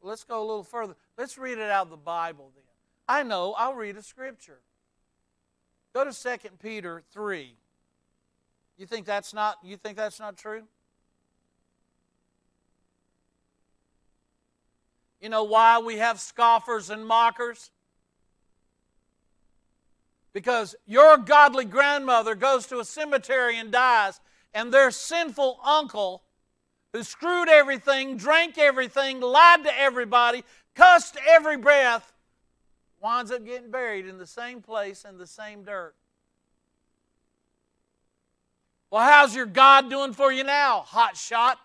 [0.00, 0.96] Let's go a little further.
[1.18, 2.64] Let's read it out of the Bible then.
[3.06, 4.60] I know, I'll read a scripture.
[5.92, 7.54] Go to 2 Peter 3.
[8.78, 10.62] You think that's not you think that's not true?
[15.20, 17.70] You know why we have scoffers and mockers?
[20.32, 24.18] Because your godly grandmother goes to a cemetery and dies,
[24.54, 26.22] and their sinful uncle,
[26.92, 30.42] who screwed everything, drank everything, lied to everybody,
[30.74, 32.12] cussed every breath,
[33.00, 35.94] winds up getting buried in the same place in the same dirt.
[38.90, 41.58] Well, how's your God doing for you now, hot shot?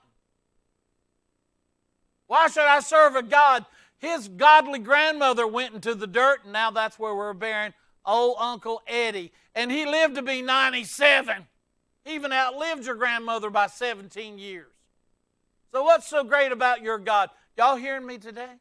[2.27, 3.65] Why should I serve a God?
[3.97, 7.73] His godly grandmother went into the dirt, and now that's where we're burying
[8.05, 9.31] old Uncle Eddie.
[9.55, 11.47] And he lived to be 97.
[12.05, 14.67] Even outlived your grandmother by 17 years.
[15.71, 17.29] So, what's so great about your God?
[17.57, 18.51] Y'all hearing me today?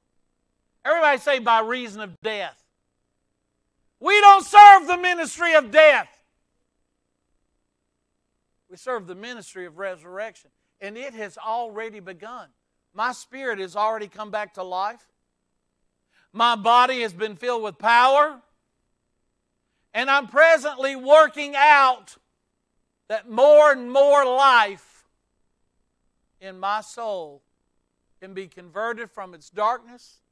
[0.85, 2.63] Everybody say, by reason of death.
[4.01, 6.09] We don't serve the ministry of death.
[8.69, 10.51] We serve the ministry of resurrection.
[10.81, 12.49] And it has already begun.
[12.95, 15.07] My spirit has already come back to life.
[16.33, 18.41] My body has been filled with power.
[19.95, 22.17] And I'm presently working out
[23.13, 25.05] that more and more life
[26.41, 27.43] in my soul
[28.23, 30.23] can be converted from its darkness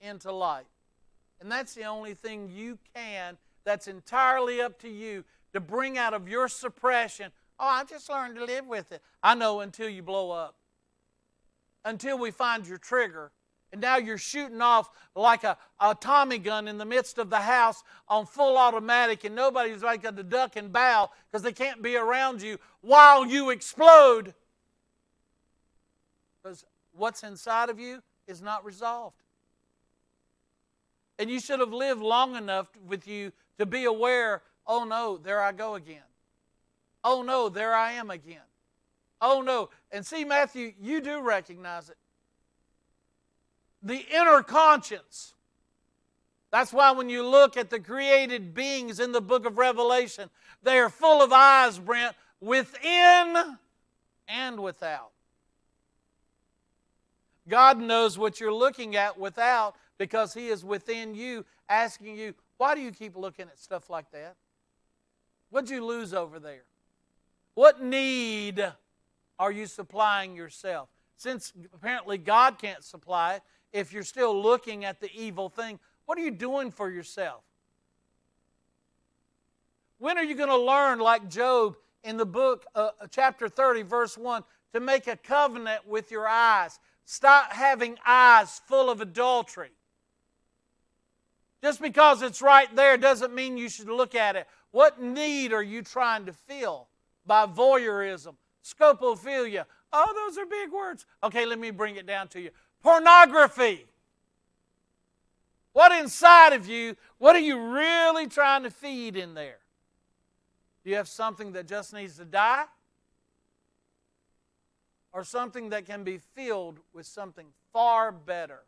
[0.00, 0.68] into light.
[1.40, 6.14] And that's the only thing you can, that's entirely up to you to bring out
[6.14, 7.32] of your suppression.
[7.58, 9.02] Oh, I just learned to live with it.
[9.20, 10.54] I know until you blow up,
[11.84, 13.32] until we find your trigger.
[13.72, 17.40] And now you're shooting off like a, a Tommy gun in the midst of the
[17.40, 21.96] house on full automatic, and nobody's like a duck and bow because they can't be
[21.96, 24.34] around you while you explode.
[26.42, 29.16] Because what's inside of you is not resolved.
[31.18, 35.40] And you should have lived long enough with you to be aware oh no, there
[35.40, 36.02] I go again.
[37.04, 38.40] Oh no, there I am again.
[39.20, 39.70] Oh no.
[39.92, 41.96] And see, Matthew, you do recognize it.
[43.82, 45.34] The inner conscience.
[46.50, 50.30] That's why when you look at the created beings in the book of Revelation,
[50.62, 53.58] they are full of eyes, Brent, within
[54.28, 55.10] and without.
[57.48, 62.74] God knows what you're looking at without because He is within you, asking you, why
[62.74, 64.36] do you keep looking at stuff like that?
[65.50, 66.64] What'd you lose over there?
[67.54, 68.66] What need
[69.38, 70.88] are you supplying yourself?
[71.16, 73.42] Since apparently God can't supply it,
[73.76, 77.42] if you're still looking at the evil thing, what are you doing for yourself?
[79.98, 83.82] When are you going to learn, like Job in the book, uh, uh chapter 30,
[83.82, 86.78] verse 1, to make a covenant with your eyes?
[87.04, 89.72] Stop having eyes full of adultery.
[91.62, 94.46] Just because it's right there doesn't mean you should look at it.
[94.70, 96.88] What need are you trying to fill
[97.26, 99.66] by voyeurism, scopophilia?
[99.92, 101.06] Oh, those are big words.
[101.22, 102.50] Okay, let me bring it down to you.
[102.86, 103.84] Pornography.
[105.72, 109.58] What inside of you, what are you really trying to feed in there?
[110.84, 112.66] Do you have something that just needs to die?
[115.12, 118.60] Or something that can be filled with something far better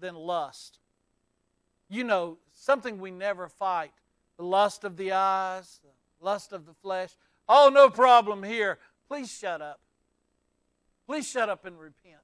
[0.00, 0.80] than lust?
[1.88, 3.92] You know, something we never fight
[4.36, 7.10] the lust of the eyes, the lust of the flesh.
[7.48, 8.80] Oh, no problem here.
[9.06, 9.78] Please shut up.
[11.06, 12.23] Please shut up and repent.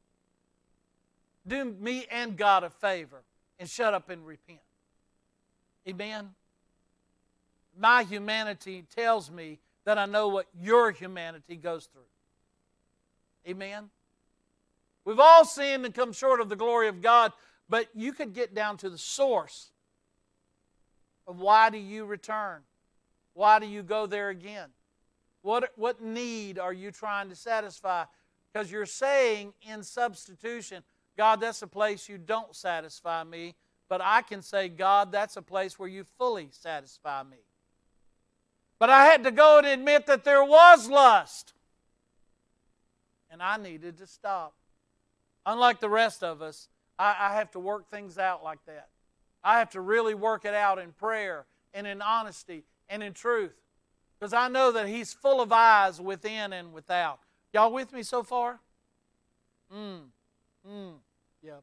[1.51, 3.25] Do me and God a favor
[3.59, 4.61] and shut up and repent.
[5.87, 6.31] Amen.
[7.77, 12.03] My humanity tells me that I know what your humanity goes through.
[13.49, 13.91] Amen.
[15.05, 17.33] We've all sinned and come short of the glory of God,
[17.69, 19.73] but you could get down to the source
[21.27, 22.61] of why do you return?
[23.35, 24.69] Why do you go there again?
[25.43, 28.05] What, what need are you trying to satisfy?
[28.53, 30.85] Because you're saying in substitution,
[31.21, 33.55] God, that's a place you don't satisfy me.
[33.91, 37.37] But I can say, God, that's a place where you fully satisfy me.
[38.79, 41.53] But I had to go and admit that there was lust.
[43.31, 44.55] And I needed to stop.
[45.45, 48.89] Unlike the rest of us, I, I have to work things out like that.
[49.45, 51.45] I have to really work it out in prayer
[51.75, 53.61] and in honesty and in truth.
[54.19, 57.19] Because I know that He's full of eyes within and without.
[57.53, 58.59] Y'all with me so far?
[59.71, 60.05] Mm.
[60.67, 60.95] Mm.
[61.43, 61.63] Yep.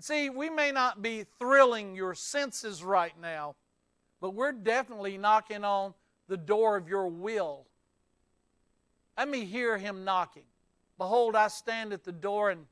[0.00, 3.54] See, we may not be thrilling your senses right now,
[4.20, 5.94] but we're definitely knocking on
[6.28, 7.66] the door of your will.
[9.16, 10.44] Let me hear him knocking.
[10.98, 12.66] Behold, I stand at the door and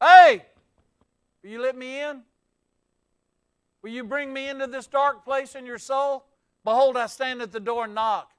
[0.00, 0.44] Hey,
[1.42, 2.22] will you let me in?
[3.82, 6.24] Will you bring me into this dark place in your soul?
[6.64, 8.31] Behold, I stand at the door and knock.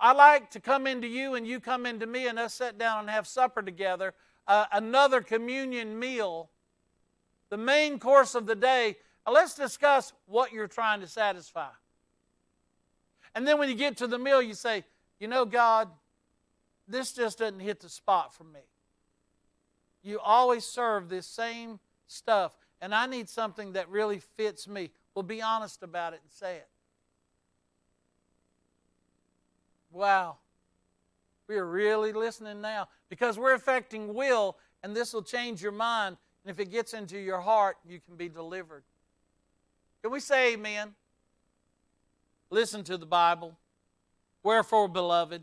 [0.00, 3.00] I like to come into you and you come into me and us sit down
[3.00, 4.14] and have supper together,
[4.46, 6.50] uh, another communion meal,
[7.50, 8.96] the main course of the day.
[9.26, 11.70] Uh, let's discuss what you're trying to satisfy.
[13.34, 14.84] And then when you get to the meal, you say,
[15.18, 15.88] You know, God,
[16.86, 18.60] this just doesn't hit the spot for me.
[20.02, 24.90] You always serve this same stuff, and I need something that really fits me.
[25.14, 26.68] Well, be honest about it and say it.
[29.90, 30.38] Wow.
[31.48, 36.16] We are really listening now because we're affecting will, and this will change your mind.
[36.44, 38.84] And if it gets into your heart, you can be delivered.
[40.02, 40.94] Can we say amen?
[42.50, 43.56] Listen to the Bible.
[44.42, 45.42] Wherefore, beloved,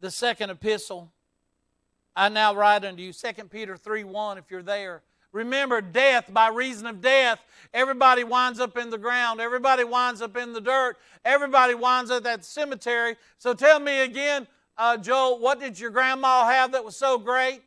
[0.00, 1.12] the second epistle,
[2.16, 5.02] I now write unto you, 2 Peter 3 1, if you're there.
[5.32, 7.40] Remember, death, by reason of death,
[7.72, 9.40] everybody winds up in the ground.
[9.40, 10.96] Everybody winds up in the dirt.
[11.24, 13.16] Everybody winds up at the cemetery.
[13.38, 17.62] So tell me again, uh, Joel, what did your grandma have that was so great?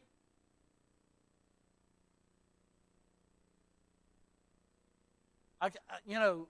[5.61, 5.69] I,
[6.05, 6.47] you know,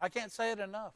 [0.00, 0.92] I can't say it enough.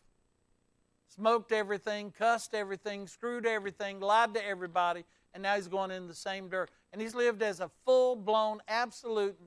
[1.08, 5.04] Smoked everything, cussed everything, screwed everything, lied to everybody,
[5.34, 6.70] and now he's going in the same dirt.
[6.92, 9.38] And he's lived as a full blown, absolute,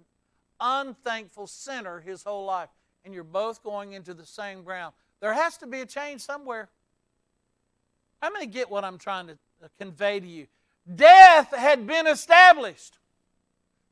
[0.60, 2.70] unthankful sinner his whole life.
[3.04, 4.94] And you're both going into the same ground.
[5.20, 6.70] There has to be a change somewhere.
[8.22, 10.48] How many get what I'm trying to uh, convey to you?
[10.96, 12.98] Death had been established.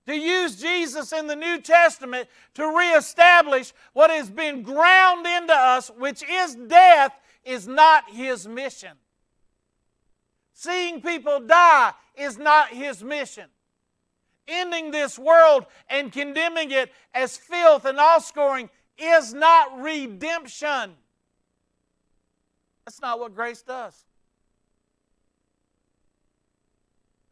[0.08, 5.92] To use Jesus in the New Testament to reestablish what has been ground into us,
[5.98, 7.14] which is death,
[7.46, 8.98] is not his mission.
[10.62, 13.45] Seeing people die is not his mission.
[14.47, 20.91] Ending this world and condemning it as filth and offscoring is not redemption.
[22.86, 24.05] That's not what grace does.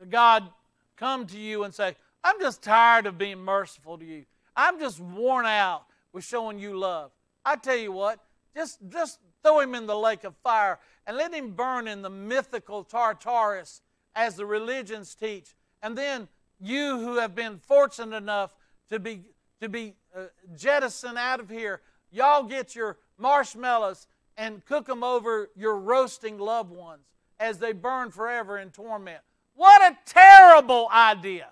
[0.10, 0.50] God
[0.96, 4.26] come to you and say, I'm just tired of being merciful to you.
[4.56, 7.12] I'm just worn out with showing you love.
[7.46, 8.20] I tell you what,
[8.56, 12.10] just, just throw him in the lake of fire and let him burn in the
[12.10, 13.82] mythical Tartarus
[14.16, 15.56] as the religions teach.
[15.82, 16.28] And then
[16.60, 18.54] you who have been fortunate enough
[18.90, 19.22] to be,
[19.62, 20.26] to be uh,
[20.56, 21.82] jettisoned out of here,
[22.12, 27.06] y'all get your marshmallows and cook them over your roasting loved ones
[27.40, 29.22] as they burn forever in torment.
[29.56, 31.48] What a terrible idea.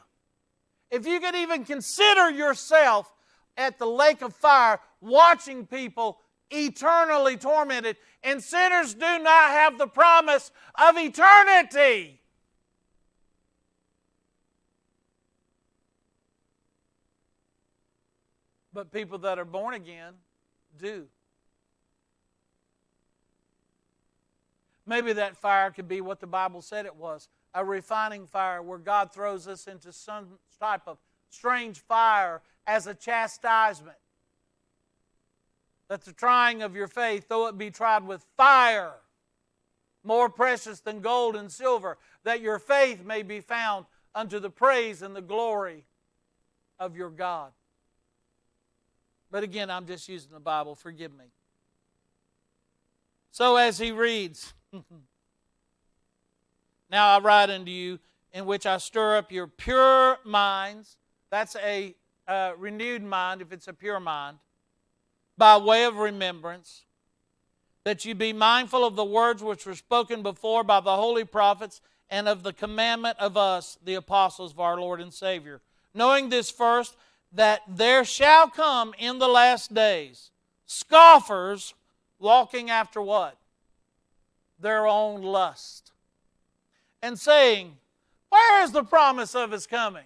[0.90, 3.14] If you could even consider yourself
[3.58, 6.20] at the lake of fire watching people
[6.50, 12.22] eternally tormented, and sinners do not have the promise of eternity.
[18.74, 20.14] But people that are born again
[20.78, 21.08] do.
[24.86, 28.78] Maybe that fire could be what the Bible said it was a refining fire where
[28.78, 33.98] God throws us into some type of strange fire as a chastisement
[35.90, 38.94] that the trying of your faith, though it be tried with fire,
[40.04, 45.02] more precious than gold and silver, that your faith may be found unto the praise
[45.02, 45.86] and the glory
[46.80, 47.52] of your God.
[49.30, 50.76] But again, I'm just using the Bible.
[50.76, 51.26] Forgive me.
[53.32, 54.54] So as he reads,
[56.90, 58.00] Now I write unto you,
[58.34, 60.98] in which I stir up your pure minds.
[61.30, 61.96] That's a
[62.28, 64.38] uh, renewed mind if it's a pure mind
[65.38, 66.86] by way of remembrance,
[67.84, 71.82] that you be mindful of the words which were spoken before by the holy prophets
[72.10, 75.62] and of the commandment of us, the apostles of our Lord and Savior.
[75.94, 76.96] Knowing this first,
[77.32, 80.32] that there shall come in the last days
[80.66, 81.74] scoffers
[82.20, 83.38] walking after what?
[84.60, 85.92] Their own lust.
[87.02, 87.78] And saying,
[88.30, 90.06] Where is the promise of his coming?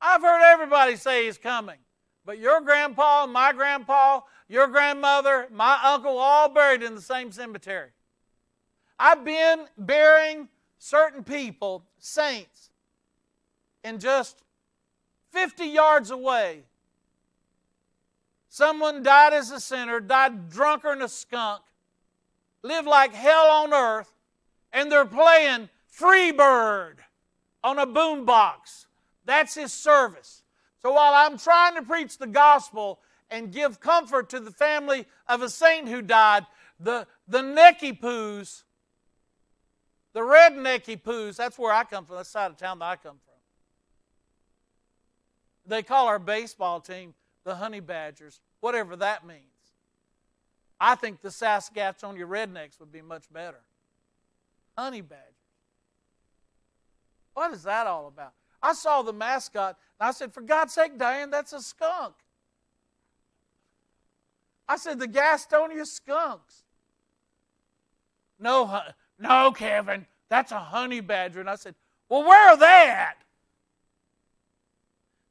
[0.00, 1.78] I've heard everybody say he's coming.
[2.24, 7.90] But your grandpa, my grandpa, your grandmother, my uncle, all buried in the same cemetery.
[8.98, 10.48] I've been burying
[10.78, 12.70] certain people, saints,
[13.82, 14.42] in just
[15.32, 16.62] 50 yards away.
[18.48, 21.62] Someone died as a sinner, died drunker than a skunk,
[22.62, 24.12] lived like hell on earth,
[24.72, 26.98] and they're playing Freebird
[27.64, 28.86] on a boombox.
[29.24, 30.43] That's his service.
[30.84, 32.98] So while I'm trying to preach the gospel
[33.30, 36.44] and give comfort to the family of a saint who died,
[36.78, 38.64] the, the necky poos,
[40.12, 42.84] the red necky poos, that's where I come from, that's the side of town that
[42.84, 43.34] I come from.
[45.66, 47.14] They call our baseball team
[47.44, 49.40] the Honey Badgers, whatever that means.
[50.78, 53.60] I think the Saskatchewan rednecks would be much better.
[54.76, 55.30] Honey Badgers.
[57.32, 58.34] What is that all about?
[58.64, 62.14] I saw the mascot and I said, For God's sake, Diane, that's a skunk.
[64.66, 66.62] I said, The Gastonia skunks.
[68.40, 68.80] No,
[69.18, 71.40] no, Kevin, that's a honey badger.
[71.40, 71.74] And I said,
[72.08, 73.18] Well, where are they at?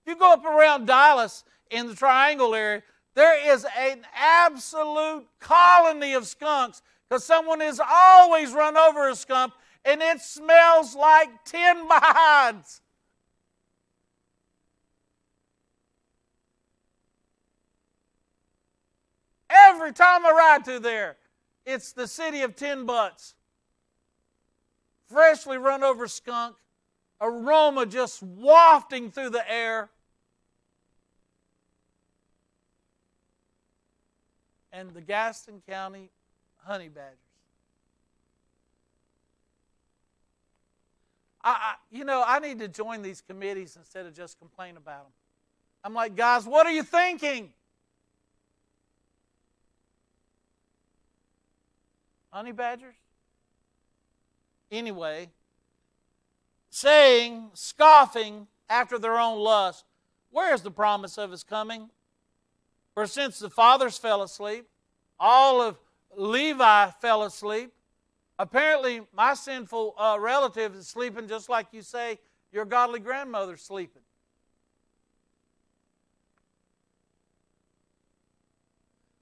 [0.05, 2.84] You go up around Dallas in the triangle area,
[3.15, 9.53] there is an absolute colony of skunks because someone has always run over a skunk
[9.86, 12.81] and it smells like tin behinds.
[19.66, 21.18] Every time I ride through there,
[21.66, 23.36] it's the city of Ten Butts.
[25.09, 26.55] Freshly run over skunk,
[27.22, 29.89] aroma just wafting through the air.
[34.72, 36.09] And the Gaston County
[36.66, 37.18] honey badgers.
[41.43, 45.03] I, I, you know, I need to join these committees instead of just complain about
[45.03, 45.11] them.
[45.84, 47.51] I'm like, guys, what are you thinking?
[52.34, 52.95] Honey badgers?
[54.71, 55.29] Anyway,
[56.69, 59.86] saying, scoffing after their own lust,
[60.31, 61.89] where is the promise of his coming?
[62.95, 64.67] For since the fathers fell asleep,
[65.19, 65.77] all of
[66.17, 67.71] Levi fell asleep,
[68.39, 72.19] Apparently, my sinful uh, relative is sleeping just like you say
[72.51, 74.01] your godly grandmother's sleeping.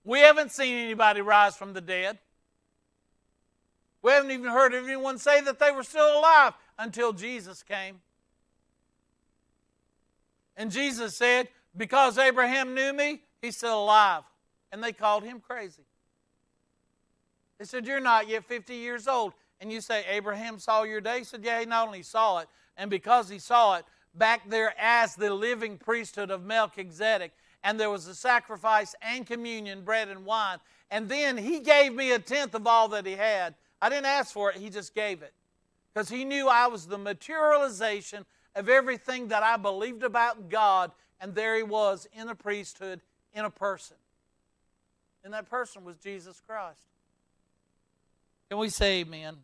[0.03, 2.17] We haven't seen anybody rise from the dead.
[4.01, 8.01] We haven't even heard anyone say that they were still alive until Jesus came.
[10.57, 14.23] And Jesus said, Because Abraham knew me, he's still alive.
[14.71, 15.83] And they called him crazy.
[17.59, 19.33] They said, You're not yet 50 years old.
[19.59, 21.19] And you say, Abraham saw your day?
[21.19, 22.47] He said, Yeah, he not only saw it,
[22.77, 23.85] and because he saw it,
[24.15, 27.31] back there as the living priesthood of Melchizedek,
[27.63, 30.57] and there was a sacrifice and communion, bread and wine.
[30.89, 33.53] And then he gave me a tenth of all that he had.
[33.81, 35.33] I didn't ask for it, he just gave it.
[35.93, 38.25] Because he knew I was the materialization
[38.55, 43.01] of everything that I believed about God, and there he was in a priesthood,
[43.33, 43.97] in a person.
[45.23, 46.79] And that person was Jesus Christ.
[48.49, 49.37] Can we say amen?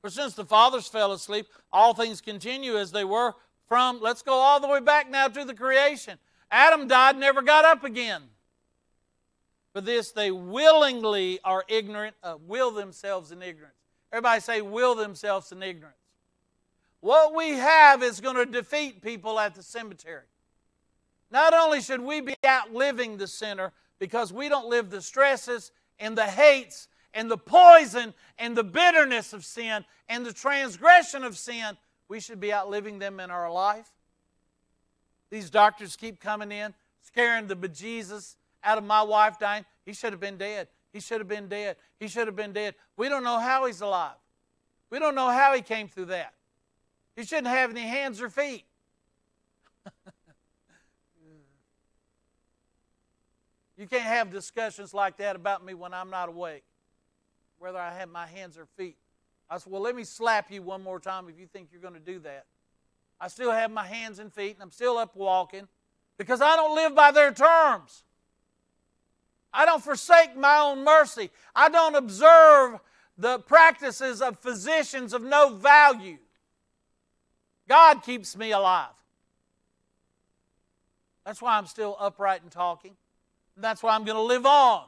[0.00, 3.34] For since the fathers fell asleep, all things continue as they were
[3.66, 6.18] from, let's go all the way back now to the creation.
[6.50, 8.22] Adam died, never got up again.
[9.78, 13.76] For this, they willingly are ignorant, uh, will themselves in ignorance.
[14.10, 15.94] Everybody say, will themselves in ignorance.
[16.98, 20.24] What we have is going to defeat people at the cemetery.
[21.30, 23.70] Not only should we be outliving the sinner
[24.00, 25.70] because we don't live the stresses
[26.00, 31.38] and the hates and the poison and the bitterness of sin and the transgression of
[31.38, 31.76] sin,
[32.08, 33.92] we should be outliving them in our life.
[35.30, 38.34] These doctors keep coming in, scaring the bejesus
[38.68, 39.64] out of my wife dying.
[39.86, 40.68] He should have been dead.
[40.92, 41.76] He should have been dead.
[41.98, 42.74] He should have been dead.
[42.96, 44.16] We don't know how he's alive.
[44.90, 46.34] We don't know how he came through that.
[47.16, 48.64] He shouldn't have any hands or feet.
[53.78, 56.64] You can't have discussions like that about me when I'm not awake,
[57.60, 58.96] whether I have my hands or feet.
[59.48, 61.94] I said, Well, let me slap you one more time if you think you're going
[61.94, 62.46] to do that.
[63.20, 65.68] I still have my hands and feet, and I'm still up walking
[66.18, 68.02] because I don't live by their terms.
[69.52, 71.30] I don't forsake my own mercy.
[71.54, 72.80] I don't observe
[73.16, 76.18] the practices of physicians of no value.
[77.68, 78.88] God keeps me alive.
[81.24, 82.96] That's why I'm still upright and talking.
[83.56, 84.84] That's why I'm going to live on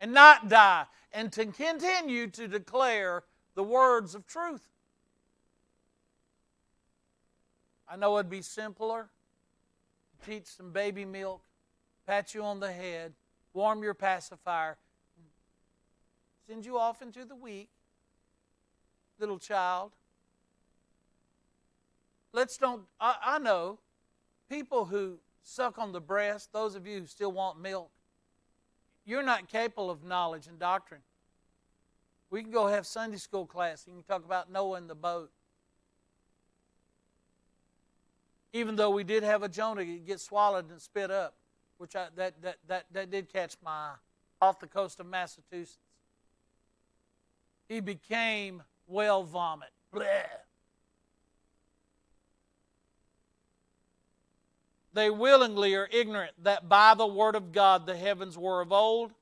[0.00, 3.24] and not die and to continue to declare
[3.54, 4.62] the words of truth.
[7.88, 9.08] I know it'd be simpler
[10.10, 11.42] to teach some baby milk,
[12.06, 13.12] pat you on the head,
[13.52, 14.76] warm your pacifier,
[16.48, 17.68] send you off into the week,
[19.18, 19.92] little child.
[22.32, 23.78] Let's don't, I, I know
[24.48, 27.90] people who suck on the breast, those of you who still want milk,
[29.04, 31.00] you're not capable of knowledge and doctrine.
[32.30, 33.86] We can go have Sunday school class.
[33.86, 35.30] and You can talk about Noah and the boat.
[38.52, 41.34] Even though we did have a Jonah get swallowed and spit up,
[41.78, 43.90] which I, that, that, that, that did catch my
[44.40, 45.78] off the coast of Massachusetts.
[47.68, 49.70] He became whale vomit.
[49.92, 50.26] Blech.
[54.96, 59.12] they willingly are ignorant that by the word of God the heavens were of old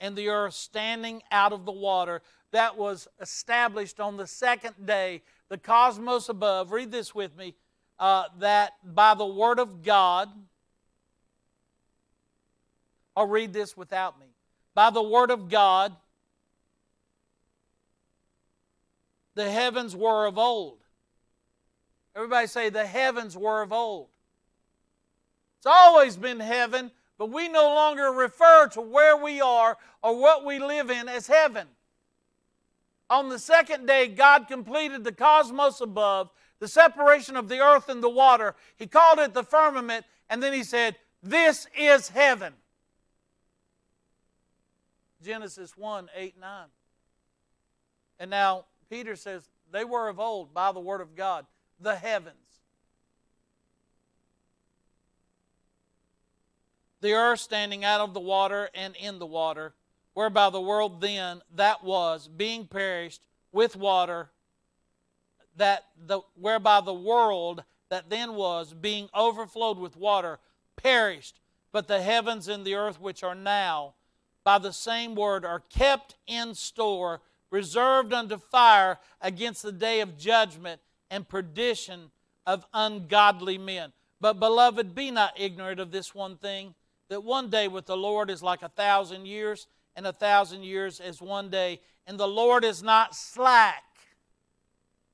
[0.00, 2.22] and the earth standing out of the water.
[2.52, 6.70] That was established on the second day, the cosmos above.
[6.70, 7.54] Read this with me.
[7.98, 10.28] Uh, that by the word of God,
[13.16, 14.26] I'll read this without me.
[14.74, 15.96] By the word of God,
[19.34, 20.78] the heavens were of old.
[22.14, 24.08] Everybody say, the heavens were of old.
[25.58, 30.44] It's always been heaven, but we no longer refer to where we are or what
[30.44, 31.66] we live in as heaven.
[33.08, 38.02] On the second day, God completed the cosmos above, the separation of the earth and
[38.02, 38.54] the water.
[38.76, 42.52] He called it the firmament, and then He said, This is heaven.
[45.22, 46.66] Genesis 1 8 9.
[48.18, 51.46] And now Peter says, They were of old by the word of God,
[51.80, 52.36] the heavens.
[57.00, 59.74] The earth standing out of the water and in the water,
[60.14, 64.30] whereby the world then that was, being perished with water,
[65.56, 70.38] that the whereby the world that then was, being overflowed with water,
[70.74, 71.38] perished,
[71.70, 73.94] but the heavens and the earth which are now
[74.46, 77.20] by the same word are kept in store,
[77.50, 80.80] reserved unto fire against the day of judgment
[81.10, 82.12] and perdition
[82.46, 83.92] of ungodly men.
[84.20, 86.76] But, beloved, be not ignorant of this one thing
[87.08, 89.66] that one day with the Lord is like a thousand years,
[89.96, 91.80] and a thousand years as one day.
[92.06, 93.82] And the Lord is not slack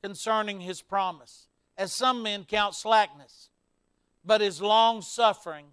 [0.02, 1.46] concerning his promise,
[1.78, 3.48] as some men count slackness,
[4.22, 5.68] but is long suffering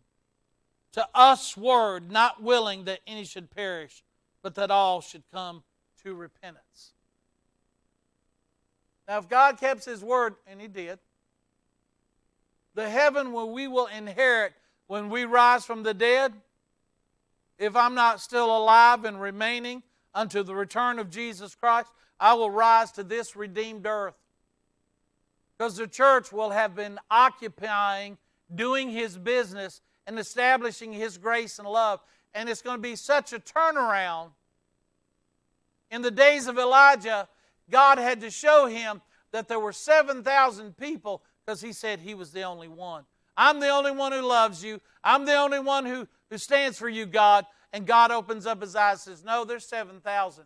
[0.93, 4.03] to us word, not willing that any should perish,
[4.41, 5.63] but that all should come
[6.03, 6.93] to repentance.
[9.07, 10.99] Now, if God kept His word, and He did,
[12.75, 14.53] the heaven where we will inherit
[14.87, 16.33] when we rise from the dead,
[17.57, 19.83] if I'm not still alive and remaining
[20.13, 24.15] unto the return of Jesus Christ, I will rise to this redeemed earth.
[25.57, 28.17] Because the church will have been occupying,
[28.53, 32.01] doing His business and establishing His grace and love.
[32.33, 34.31] And it's going to be such a turnaround.
[35.91, 37.29] In the days of Elijah,
[37.69, 42.31] God had to show him that there were 7,000 people because he said he was
[42.31, 43.03] the only one.
[43.37, 44.81] I'm the only one who loves you.
[45.03, 47.45] I'm the only one who, who stands for you, God.
[47.71, 50.43] And God opens up his eyes and says, No, there's 7,000.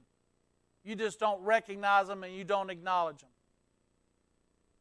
[0.84, 3.30] You just don't recognize them and you don't acknowledge them.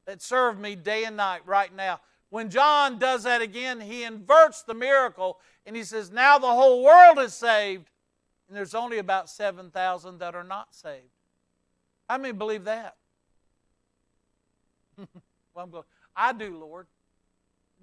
[0.07, 2.01] That serve me day and night right now.
[2.33, 6.83] When John does that again, he inverts the miracle and he says, Now the whole
[6.83, 7.91] world is saved,
[8.49, 11.13] and there's only about 7,000 that are not saved.
[12.09, 12.97] How many believe that?
[14.97, 15.07] well,
[15.59, 15.85] I'm going,
[16.17, 16.87] I do, Lord.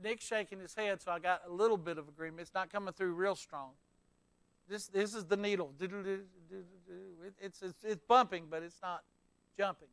[0.04, 2.42] Nick's shaking his head, so I got a little bit of agreement.
[2.42, 3.74] It's not coming through real strong.
[4.68, 5.76] This, this is the needle.
[5.80, 9.04] It's, it's, it's bumping, but it's not
[9.56, 9.90] jumping.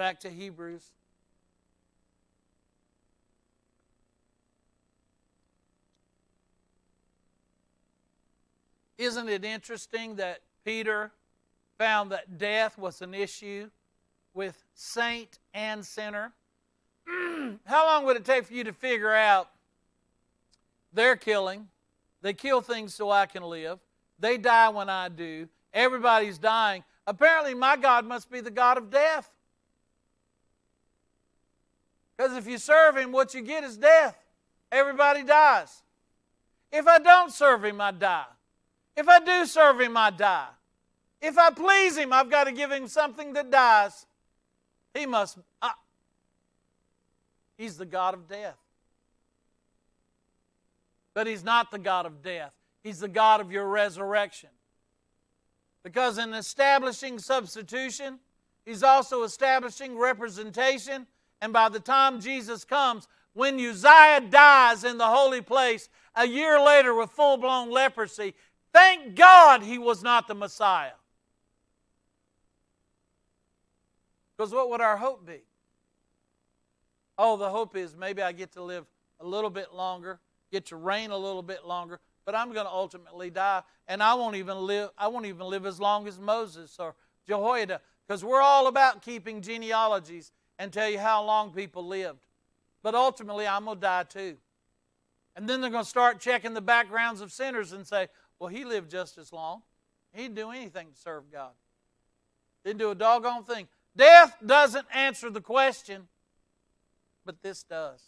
[0.00, 0.94] Back to Hebrews.
[8.96, 11.12] Isn't it interesting that Peter
[11.76, 13.68] found that death was an issue
[14.32, 16.32] with saint and sinner?
[17.66, 19.50] How long would it take for you to figure out
[20.94, 21.68] they're killing?
[22.22, 23.80] They kill things so I can live.
[24.18, 25.46] They die when I do.
[25.74, 26.84] Everybody's dying.
[27.06, 29.30] Apparently, my God must be the God of death.
[32.20, 34.14] Because if you serve Him, what you get is death.
[34.70, 35.82] Everybody dies.
[36.70, 38.26] If I don't serve Him, I die.
[38.94, 40.48] If I do serve Him, I die.
[41.22, 44.04] If I please Him, I've got to give Him something that dies.
[44.92, 45.38] He must.
[45.62, 45.70] Uh,
[47.56, 48.58] he's the God of death.
[51.14, 52.52] But He's not the God of death,
[52.82, 54.50] He's the God of your resurrection.
[55.82, 58.18] Because in establishing substitution,
[58.66, 61.06] He's also establishing representation
[61.40, 66.60] and by the time Jesus comes, when Uzziah dies in the holy place a year
[66.60, 68.34] later with full blown leprosy,
[68.72, 70.92] thank God he was not the Messiah.
[74.36, 75.42] Because what would our hope be?
[77.18, 78.86] Oh, the hope is maybe I get to live
[79.20, 80.18] a little bit longer,
[80.50, 84.14] get to reign a little bit longer, but I'm going to ultimately die, and I
[84.14, 84.90] won't even live.
[84.96, 86.94] I won't even live as long as Moses or
[87.26, 92.18] Jehoiada, because we're all about keeping genealogies and tell you how long people lived.
[92.82, 94.36] But ultimately, I'm going to die too.
[95.34, 98.08] And then they're going to start checking the backgrounds of sinners and say,
[98.38, 99.62] well, he lived just as long.
[100.12, 101.52] He didn't do anything to serve God,
[102.62, 103.68] didn't do a doggone thing.
[103.96, 106.08] Death doesn't answer the question,
[107.24, 108.02] but this does.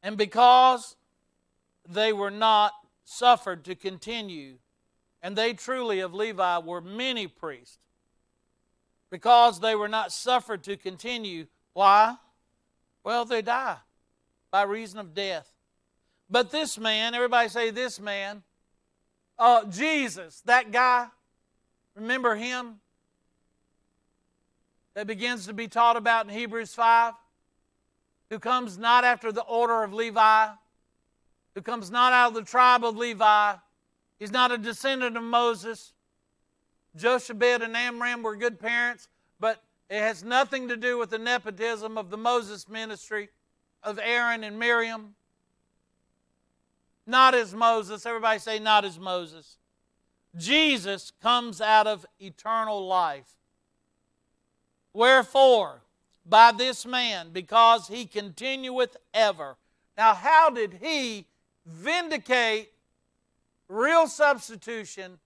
[0.00, 0.94] And because
[1.88, 2.72] they were not
[3.04, 4.58] suffered to continue,
[5.22, 7.78] and they truly of Levi were many priests,
[9.12, 11.46] because they were not suffered to continue.
[11.74, 12.16] Why?
[13.04, 13.76] Well, they die
[14.50, 15.52] by reason of death.
[16.30, 18.42] But this man, everybody say this man,
[19.38, 21.08] uh, Jesus, that guy,
[21.94, 22.80] remember him?
[24.94, 27.12] That begins to be taught about in Hebrews 5?
[28.30, 30.48] Who comes not after the order of Levi,
[31.54, 33.56] who comes not out of the tribe of Levi.
[34.18, 35.92] He's not a descendant of Moses.
[36.96, 39.08] Jochebed and Amram were good parents,
[39.40, 39.62] but
[39.92, 43.28] It has nothing to do with the nepotism of the Moses ministry
[43.82, 45.16] of Aaron and Miriam.
[47.06, 48.06] Not as Moses.
[48.06, 49.58] Everybody say, not as Moses.
[50.34, 53.28] Jesus comes out of eternal life.
[54.94, 55.82] Wherefore,
[56.24, 59.56] by this man, because he continueth ever.
[59.98, 61.26] Now, how did he
[61.66, 62.72] vindicate
[63.68, 65.18] real substitution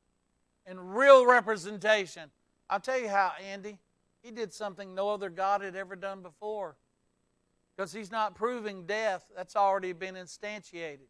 [0.66, 2.30] and real representation?
[2.68, 3.78] I'll tell you how, Andy.
[4.22, 6.76] He did something no other God had ever done before.
[7.76, 11.06] Because he's not proving death, that's already been instantiated.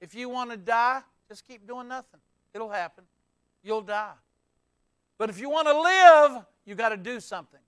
[0.00, 2.20] If you want to die, just keep doing nothing.
[2.54, 3.04] It'll happen.
[3.64, 4.12] You'll die.
[5.18, 7.58] But if you want to live, you got to do something.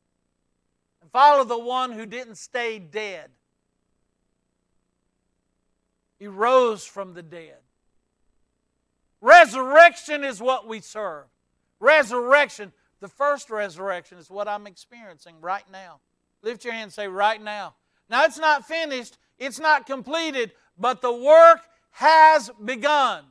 [1.03, 3.31] And follow the one who didn't stay dead.
[6.19, 7.57] He rose from the dead.
[9.21, 11.25] Resurrection is what we serve.
[11.79, 12.73] Resurrection.
[13.01, 16.01] The first resurrection is what I'm experiencing right now.
[16.43, 17.75] Lift your hand and say, right now.
[18.09, 21.61] Now, it's not finished, it's not completed, but the work
[21.93, 23.25] has begun.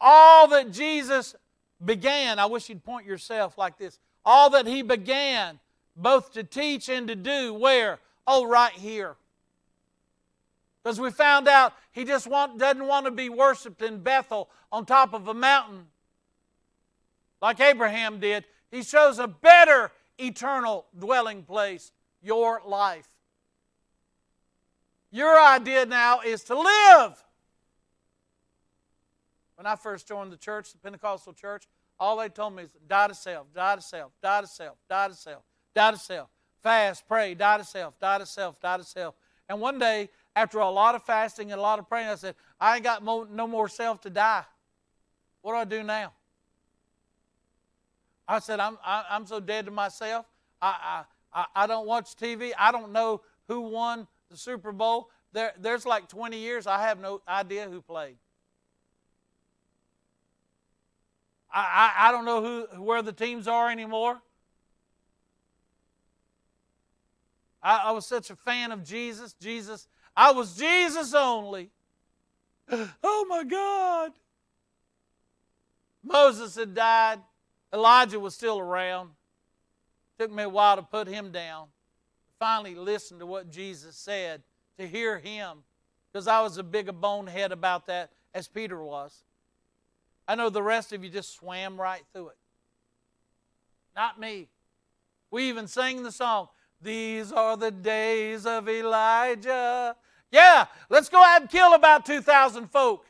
[0.00, 1.34] All that Jesus
[1.84, 3.98] began, I wish you'd point yourself like this.
[4.24, 5.60] All that He began,
[5.96, 7.98] both to teach and to do, where?
[8.26, 9.16] Oh, right here.
[10.82, 14.86] Because we found out He just want, doesn't want to be worshiped in Bethel on
[14.86, 15.86] top of a mountain
[17.40, 18.44] like Abraham did.
[18.70, 23.08] He chose a better eternal dwelling place, your life.
[25.10, 27.22] Your idea now is to live.
[29.56, 31.68] When I first joined the church, the Pentecostal church,
[32.00, 35.08] all they told me is die to self, die to self, die to self, die
[35.08, 35.42] to self,
[35.74, 36.28] die to self.
[36.62, 39.14] Fast, pray, die to self, die to self, die to self.
[39.48, 42.34] And one day, after a lot of fasting and a lot of praying, I said,
[42.60, 44.44] I ain't got no more self to die.
[45.42, 46.12] What do I do now?
[48.26, 50.26] I said, I'm, I, I'm so dead to myself.
[50.60, 51.04] I,
[51.34, 52.52] I, I don't watch TV.
[52.58, 55.10] I don't know who won the Super Bowl.
[55.32, 58.16] There, there's like 20 years, I have no idea who played.
[61.52, 64.20] I, I, I don't know who, where the teams are anymore.
[67.62, 69.34] I, I was such a fan of Jesus.
[69.34, 71.70] Jesus, I was Jesus only.
[73.04, 74.12] Oh my God.
[76.02, 77.20] Moses had died.
[77.72, 79.10] Elijah was still around.
[80.18, 81.68] Took me a while to put him down.
[82.38, 84.42] Finally, listen to what Jesus said,
[84.78, 85.58] to hear him,
[86.12, 89.24] because I was a bonehead about that as Peter was.
[90.26, 92.36] I know the rest of you just swam right through it.
[93.94, 94.48] Not me.
[95.30, 96.48] We even sang the song,
[96.82, 99.94] These are the days of Elijah.
[100.30, 103.06] Yeah, let's go out and kill about 2,000 folk.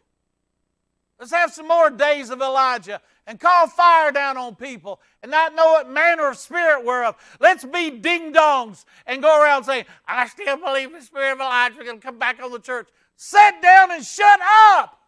[1.19, 5.55] Let's have some more days of Elijah and call fire down on people and not
[5.55, 7.15] know what manner of spirit we're of.
[7.39, 11.79] Let's be ding dongs and go around saying, I still believe the spirit of Elijah
[11.79, 12.89] is going to come back on the church.
[13.17, 14.99] Sit down and shut up.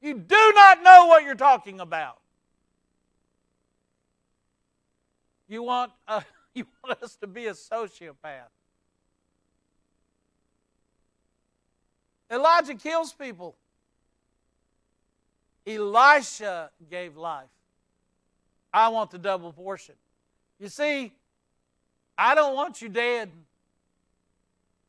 [0.00, 2.18] You do not know what you're talking about.
[5.48, 6.20] You want, uh,
[6.58, 8.50] you want us to be a sociopath.
[12.30, 13.56] Elijah kills people.
[15.66, 17.48] Elisha gave life.
[18.72, 19.94] I want the double portion.
[20.58, 21.12] You see,
[22.16, 23.30] I don't want you dead.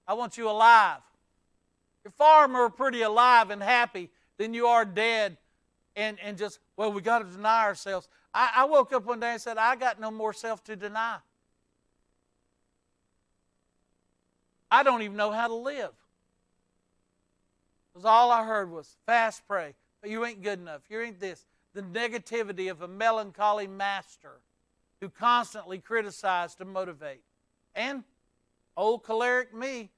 [0.08, 1.00] I want you alive.
[2.04, 5.38] You're far more pretty alive and happy than you are dead
[5.96, 8.08] and, and just, well, we got to deny ourselves.
[8.34, 11.18] I, I woke up one day and said, I got no more self to deny.
[14.72, 15.92] I don't even know how to live.
[17.92, 19.74] Because all I heard was fast, pray.
[20.02, 20.82] But you ain't good enough.
[20.90, 21.46] You ain't this.
[21.74, 24.42] The negativity of a melancholy master
[25.02, 27.22] who constantly criticized to motivate.
[27.76, 28.04] And
[28.76, 29.90] old choleric me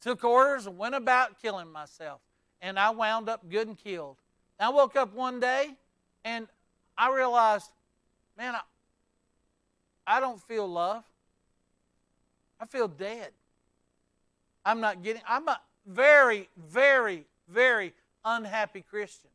[0.00, 2.20] took orders and went about killing myself.
[2.60, 4.16] And I wound up good and killed.
[4.58, 5.76] I woke up one day
[6.24, 6.46] and
[6.96, 7.70] I realized,
[8.36, 8.60] man, I,
[10.06, 11.04] I don't feel love.
[12.60, 13.30] I feel dead.
[14.64, 17.92] I'm not getting, I'm a very, very, very
[18.24, 19.30] unhappy Christian.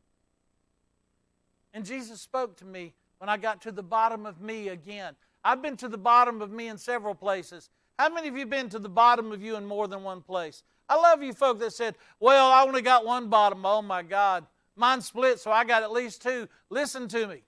[1.72, 5.14] And Jesus spoke to me when I got to the bottom of me again.
[5.44, 7.70] I've been to the bottom of me in several places.
[7.98, 10.62] How many of you been to the bottom of you in more than one place?
[10.88, 13.64] I love you folk that said, Well, I only got one bottom.
[13.64, 14.46] Oh my God.
[14.74, 16.48] Mine split, so I got at least two.
[16.70, 17.42] Listen to me.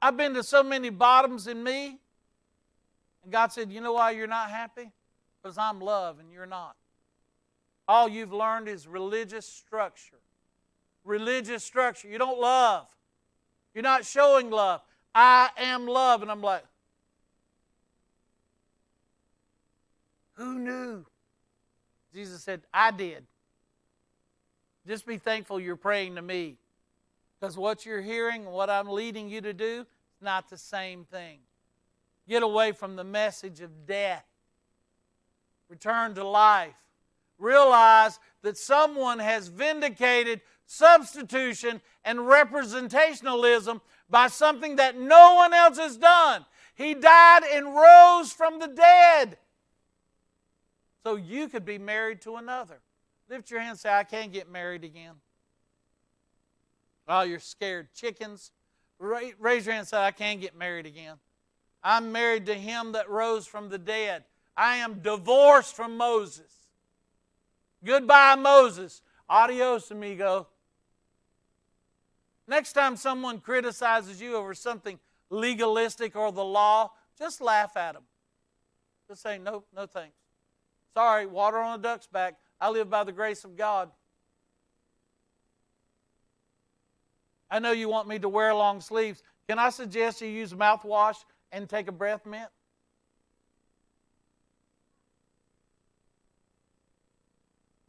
[0.00, 1.98] I've been to so many bottoms in me.
[3.22, 4.90] And God said, You know why you're not happy?
[5.42, 6.76] Because I'm love and you're not.
[7.88, 10.18] All you've learned is religious structure.
[11.04, 12.08] Religious structure.
[12.08, 12.86] You don't love.
[13.74, 14.82] You're not showing love.
[15.14, 16.22] I am love.
[16.22, 16.64] And I'm like,
[20.34, 21.04] who knew?
[22.14, 23.24] Jesus said, I did.
[24.86, 26.56] Just be thankful you're praying to me.
[27.40, 31.04] Because what you're hearing, and what I'm leading you to do, is not the same
[31.04, 31.38] thing.
[32.28, 34.24] Get away from the message of death.
[35.68, 36.74] Return to life.
[37.38, 45.96] Realize that someone has vindicated substitution and representationalism by something that no one else has
[45.96, 46.44] done.
[46.74, 49.38] He died and rose from the dead.
[51.02, 52.80] So you could be married to another.
[53.28, 55.14] Lift your hand and say, I can't get married again.
[57.08, 57.88] Oh, you're scared.
[57.94, 58.52] Chickens.
[58.98, 59.34] Raise
[59.66, 61.16] your hand and say, I can't get married again.
[61.82, 64.24] I'm married to him that rose from the dead.
[64.56, 66.52] I am divorced from Moses.
[67.84, 69.02] Goodbye, Moses.
[69.28, 70.46] Adios, amigo.
[72.46, 74.98] Next time someone criticizes you over something
[75.30, 78.02] legalistic or the law, just laugh at them.
[79.08, 80.16] Just say, no, no thanks.
[80.94, 82.36] Sorry, water on a duck's back.
[82.60, 83.90] I live by the grace of God.
[87.50, 89.22] I know you want me to wear long sleeves.
[89.48, 92.48] Can I suggest you use mouthwash and take a breath mint?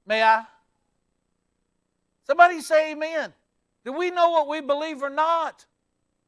[0.06, 0.44] May I?
[2.28, 3.34] Somebody say amen.
[3.86, 5.66] Do we know what we believe or not?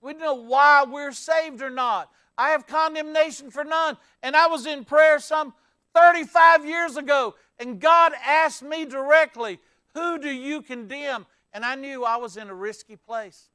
[0.02, 2.10] We know why we're saved or not.
[2.38, 3.98] I have condemnation for none.
[4.22, 5.54] And I was in prayer some
[5.94, 9.60] 35 years ago, and God asked me directly,
[9.94, 11.26] Who do you condemn?
[11.54, 13.50] And I knew I was in a risky place.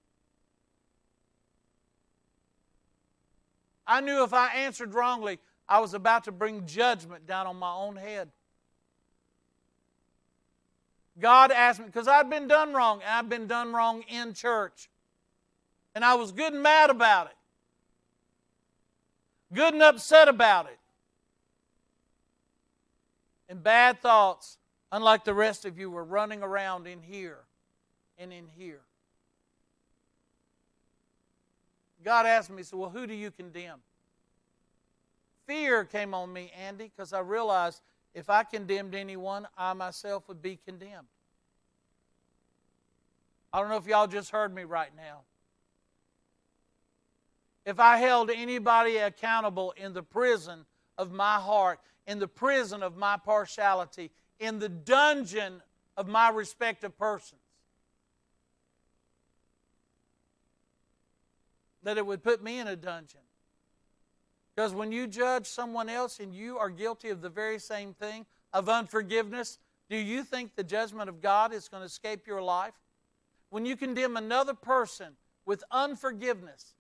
[3.90, 7.74] I knew if I answered wrongly, I was about to bring judgment down on my
[7.74, 8.30] own head.
[11.18, 14.88] God asked me, because I'd been done wrong, and I've been done wrong in church.
[15.92, 17.36] And I was good and mad about it,
[19.52, 20.78] good and upset about it.
[23.48, 24.56] And bad thoughts,
[24.92, 27.40] unlike the rest of you, were running around in here
[28.18, 28.82] and in here.
[32.04, 33.80] God asked me, He said, well, who do you condemn?
[35.46, 37.82] Fear came on me, Andy, because I realized
[38.14, 41.08] if I condemned anyone, I myself would be condemned.
[43.52, 45.22] I don't know if y'all just heard me right now.
[47.66, 50.64] If I held anybody accountable in the prison
[50.96, 55.62] of my heart, in the prison of my partiality, in the dungeon
[55.96, 57.39] of my respective persons,
[61.82, 63.20] that it would put me in a dungeon.
[64.54, 68.26] Because when you judge someone else and you are guilty of the very same thing,
[68.52, 69.58] of unforgiveness,
[69.88, 72.74] do you think the judgment of God is going to escape your life?
[73.50, 75.16] When you condemn another person
[75.46, 76.74] with unforgiveness,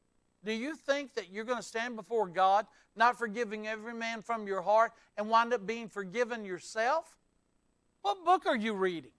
[0.44, 4.46] do you think that you're going to stand before God not forgiving every man from
[4.46, 7.16] your heart and wind up being forgiven yourself?
[8.02, 9.10] What book are you reading?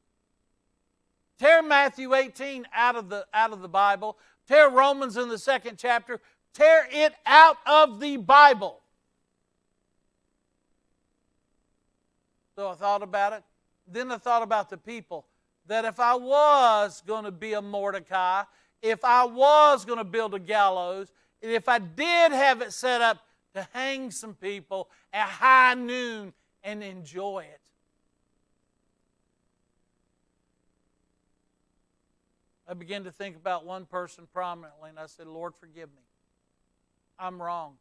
[1.40, 4.18] Tear Matthew 18 out of the, out of the Bible.
[4.52, 6.20] Tear Romans in the second chapter.
[6.54, 8.82] Tear it out of the Bible.
[12.58, 13.44] So I thought about it.
[13.88, 15.26] Then I thought about the people.
[15.68, 18.44] That if I was going to be a Mordecai,
[18.82, 23.02] if I was going to build a gallows, and if I did have it set
[23.02, 23.20] up
[23.54, 27.61] to hang some people at high noon and enjoy it.
[32.72, 36.04] I began to think about one person prominently, and I said, Lord, forgive me.
[37.20, 37.74] I'm wrong.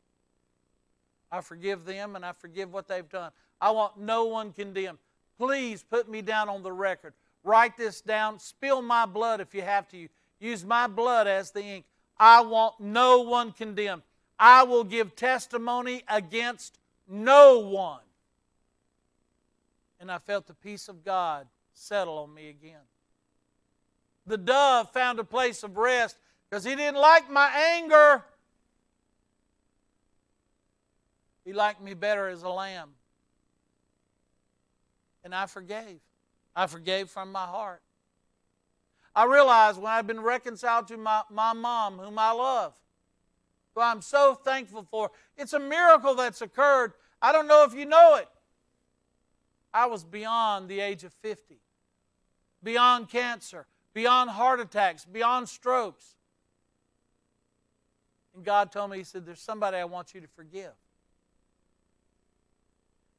[1.30, 3.30] I forgive them and I forgive what they've done.
[3.60, 4.98] I want no one condemned.
[5.38, 7.14] Please put me down on the record.
[7.44, 8.40] Write this down.
[8.40, 10.08] Spill my blood if you have to.
[10.40, 11.84] Use my blood as the ink.
[12.18, 14.02] I want no one condemned.
[14.40, 18.00] I will give testimony against no one.
[20.00, 22.80] And I felt the peace of God settle on me again.
[24.30, 26.16] The dove found a place of rest
[26.48, 28.22] because he didn't like my anger.
[31.44, 32.90] He liked me better as a lamb.
[35.24, 35.98] And I forgave.
[36.54, 37.82] I forgave from my heart.
[39.16, 42.72] I realized when I'd been reconciled to my, my mom, whom I love,
[43.74, 46.92] who I'm so thankful for, it's a miracle that's occurred.
[47.20, 48.28] I don't know if you know it.
[49.74, 51.56] I was beyond the age of 50,
[52.62, 56.14] beyond cancer, beyond heart attacks, beyond strokes.
[58.34, 60.72] And God told me, He said, There's somebody I want you to forgive.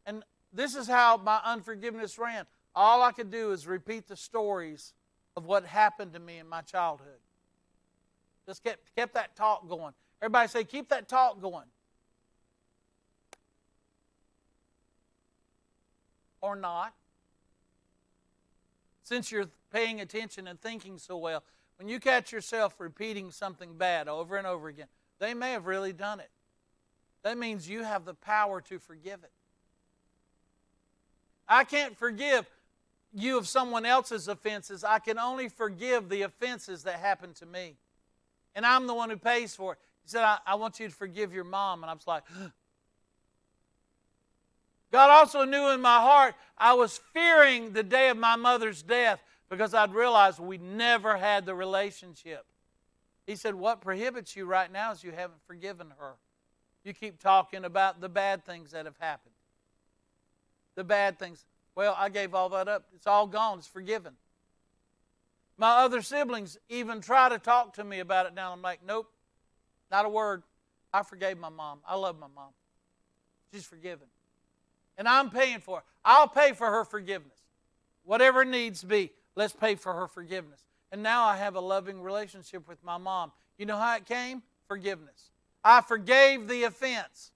[0.05, 2.45] And this is how my unforgiveness ran.
[2.75, 4.93] All I could do is repeat the stories
[5.35, 7.19] of what happened to me in my childhood.
[8.45, 9.93] Just kept, kept that talk going.
[10.21, 11.67] Everybody say, keep that talk going.
[16.41, 16.93] Or not.
[19.03, 21.43] Since you're paying attention and thinking so well,
[21.77, 24.87] when you catch yourself repeating something bad over and over again,
[25.19, 26.29] they may have really done it.
[27.23, 29.31] That means you have the power to forgive it.
[31.47, 32.49] I can't forgive
[33.13, 34.83] you of someone else's offenses.
[34.83, 37.75] I can only forgive the offenses that happened to me.
[38.55, 39.79] And I'm the one who pays for it.
[40.03, 41.83] He said, I, I want you to forgive your mom.
[41.83, 42.23] And I was like,
[44.91, 49.23] God also knew in my heart I was fearing the day of my mother's death
[49.49, 52.45] because I'd realized we never had the relationship.
[53.25, 56.15] He said, What prohibits you right now is you haven't forgiven her.
[56.83, 59.35] You keep talking about the bad things that have happened.
[60.75, 61.45] The bad things.
[61.75, 62.85] Well, I gave all that up.
[62.95, 63.59] It's all gone.
[63.59, 64.13] It's forgiven.
[65.57, 68.51] My other siblings even try to talk to me about it now.
[68.51, 69.11] I'm like, nope,
[69.91, 70.43] not a word.
[70.93, 71.79] I forgave my mom.
[71.87, 72.49] I love my mom.
[73.53, 74.07] She's forgiven.
[75.01, 75.83] And I'm paying for it.
[76.05, 77.39] I'll pay for her forgiveness.
[78.03, 80.63] Whatever needs be, let's pay for her forgiveness.
[80.91, 83.31] And now I have a loving relationship with my mom.
[83.57, 84.43] You know how it came?
[84.67, 85.31] Forgiveness.
[85.63, 87.31] I forgave the offense.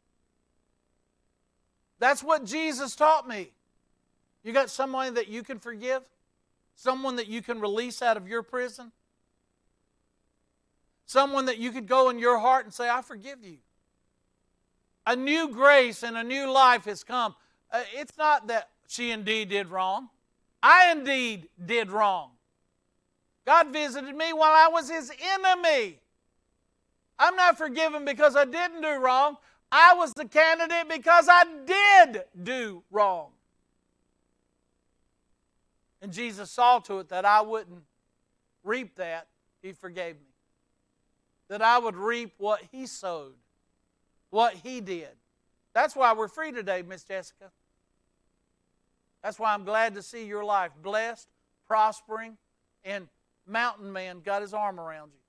[1.98, 3.50] That's what Jesus taught me.
[4.44, 6.04] You got someone that you can forgive?
[6.76, 8.92] Someone that you can release out of your prison?
[11.08, 13.58] Someone that you could go in your heart and say, I forgive you.
[15.08, 17.34] A new grace and a new life has come.
[17.76, 20.08] Uh, it's not that she indeed did wrong.
[20.64, 22.30] I indeed did wrong.
[23.46, 26.00] God visited me while I was his enemy.
[27.20, 29.36] I'm not forgiven because I didn't do wrong.
[29.70, 33.32] I was the candidate because I did do wrong.
[36.02, 37.84] And Jesus saw to it that I wouldn't
[38.64, 39.28] reap that.
[39.62, 40.32] He forgave me.
[41.50, 43.34] That I would reap what He sowed,
[44.30, 45.10] what He did.
[45.74, 47.52] That's why we're free today, Miss Jessica.
[49.26, 51.28] That's why I'm glad to see your life blessed,
[51.66, 52.38] prospering,
[52.84, 53.08] and
[53.48, 55.20] Mountain Man got his arm around you.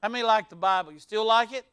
[0.00, 0.92] How many like the Bible?
[0.92, 1.66] You still like it?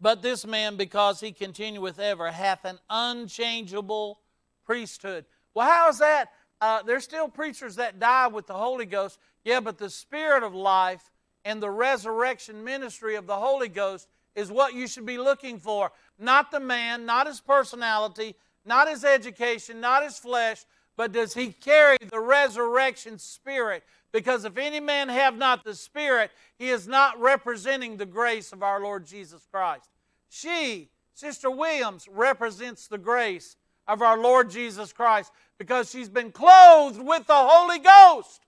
[0.00, 4.18] But this man, because he continueth ever, hath an unchangeable
[4.64, 5.26] priesthood.
[5.54, 6.32] Well, how is that?
[6.60, 9.20] Uh, there's still preachers that die with the Holy Ghost.
[9.44, 11.08] Yeah, but the Spirit of life
[11.44, 15.90] and the resurrection ministry of the Holy Ghost is what you should be looking for.
[16.18, 20.64] Not the man, not his personality, not his education, not his flesh,
[20.96, 23.82] but does he carry the resurrection spirit?
[24.12, 28.62] Because if any man have not the spirit, he is not representing the grace of
[28.62, 29.90] our Lord Jesus Christ.
[30.28, 33.56] She, Sister Williams, represents the grace
[33.88, 38.42] of our Lord Jesus Christ because she's been clothed with the Holy Ghost.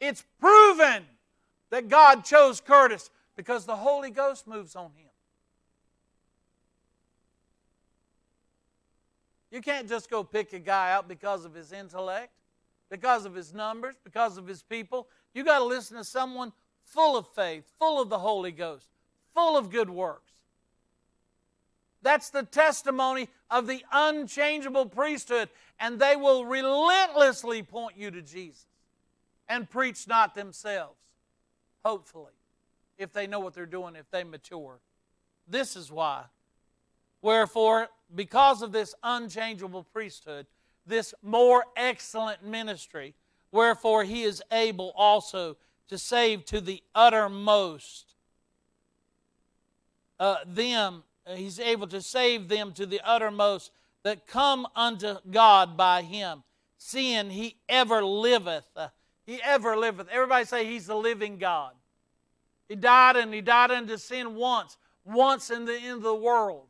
[0.00, 1.04] It's proven
[1.70, 5.10] that God chose Curtis because the Holy Ghost moves on him.
[9.50, 12.32] You can't just go pick a guy out because of his intellect,
[12.90, 15.06] because of his numbers, because of his people.
[15.34, 16.52] You got to listen to someone
[16.84, 18.86] full of faith, full of the Holy Ghost,
[19.34, 20.32] full of good works.
[22.02, 25.48] That's the testimony of the unchangeable priesthood,
[25.80, 28.66] and they will relentlessly point you to Jesus
[29.48, 31.00] and preach not themselves,
[31.84, 32.32] hopefully,
[32.98, 34.80] if they know what they're doing, if they mature.
[35.46, 36.24] This is why.
[37.22, 40.46] Wherefore, because of this unchangeable priesthood,
[40.86, 43.14] this more excellent ministry,
[43.50, 45.56] wherefore he is able also
[45.88, 48.14] to save to the uttermost
[50.18, 53.70] uh, them, uh, he's able to save them to the uttermost
[54.02, 56.42] that come unto God by him,
[56.78, 58.64] seeing he ever liveth.
[58.76, 58.88] Uh,
[59.24, 60.08] he ever liveth.
[60.10, 61.72] Everybody say he's the living God.
[62.68, 66.66] He died and he died unto sin once, once in the end of the world.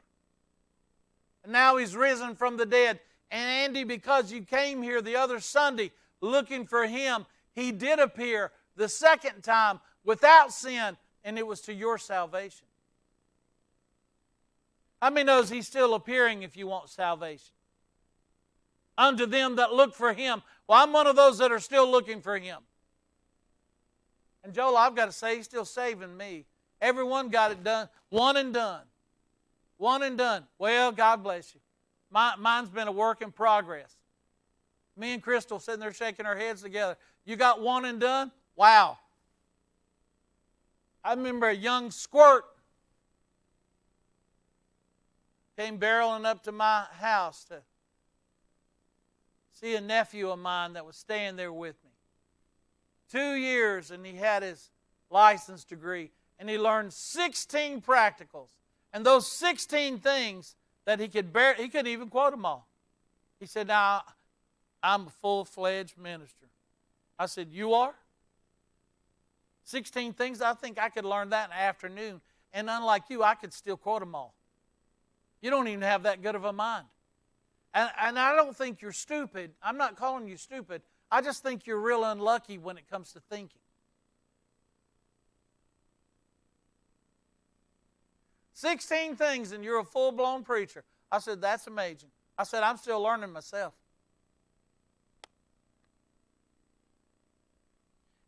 [1.42, 3.00] And now he's risen from the dead.
[3.30, 8.52] And Andy, because you came here the other Sunday looking for him, he did appear
[8.76, 12.66] the second time without sin, and it was to your salvation.
[15.00, 17.52] How many knows he's still appearing if you want salvation?
[18.98, 20.42] Unto them that look for him.
[20.66, 22.58] Well, I'm one of those that are still looking for him.
[24.46, 26.44] And Joel, I've got to say, he's still saving me.
[26.80, 28.82] Everyone got it done, one and done.
[29.76, 30.44] One and done.
[30.56, 31.60] Well, God bless you.
[32.12, 33.96] My, mine's been a work in progress.
[34.96, 36.96] Me and Crystal sitting there shaking our heads together.
[37.24, 38.30] You got one and done?
[38.54, 38.98] Wow.
[41.04, 42.44] I remember a young squirt
[45.58, 47.62] came barreling up to my house to
[49.54, 51.85] see a nephew of mine that was staying there with me.
[53.10, 54.70] Two years, and he had his
[55.10, 58.50] license degree, and he learned 16 practicals.
[58.92, 62.68] And those 16 things that he could bear, he couldn't even quote them all.
[63.38, 64.02] He said, Now,
[64.82, 66.46] I'm a full fledged minister.
[67.18, 67.94] I said, You are?
[69.64, 72.20] 16 things, I think I could learn that in afternoon.
[72.52, 74.34] And unlike you, I could still quote them all.
[75.42, 76.86] You don't even have that good of a mind.
[77.74, 79.50] And, and I don't think you're stupid.
[79.62, 80.82] I'm not calling you stupid.
[81.10, 83.60] I just think you're real unlucky when it comes to thinking.
[88.54, 90.82] Sixteen things, and you're a full blown preacher.
[91.12, 92.08] I said, That's amazing.
[92.38, 93.74] I said, I'm still learning myself.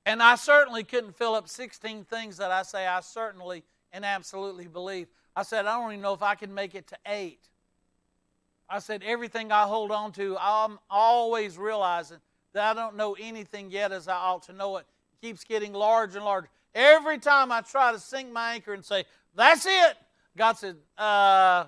[0.07, 4.67] And I certainly couldn't fill up 16 things that I say I certainly and absolutely
[4.67, 5.07] believe.
[5.37, 7.47] I said, I don't even know if I can make it to eight.
[8.71, 12.19] I said, everything I hold on to, I'm always realizing
[12.59, 14.87] that I don't know anything yet as I ought to know it.
[15.23, 16.49] Keeps getting larger and larger.
[16.75, 19.05] Every time I try to sink my anchor and say,
[19.37, 19.97] that's it,
[20.37, 21.67] God said, uh,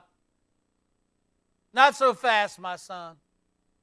[1.73, 3.17] not so fast, my son.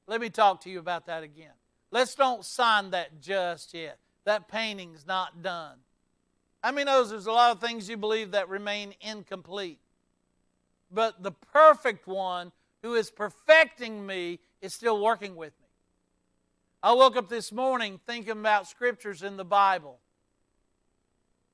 [0.05, 1.53] Let me talk to you about that again.
[1.91, 3.97] Let's don't sign that just yet.
[4.25, 5.77] That painting's not done.
[6.61, 9.79] I mean, knows there's a lot of things you believe that remain incomplete.
[10.91, 12.51] But the perfect one
[12.81, 15.66] who is perfecting me is still working with me.
[16.84, 19.99] I woke up this morning thinking about scriptures in the Bible,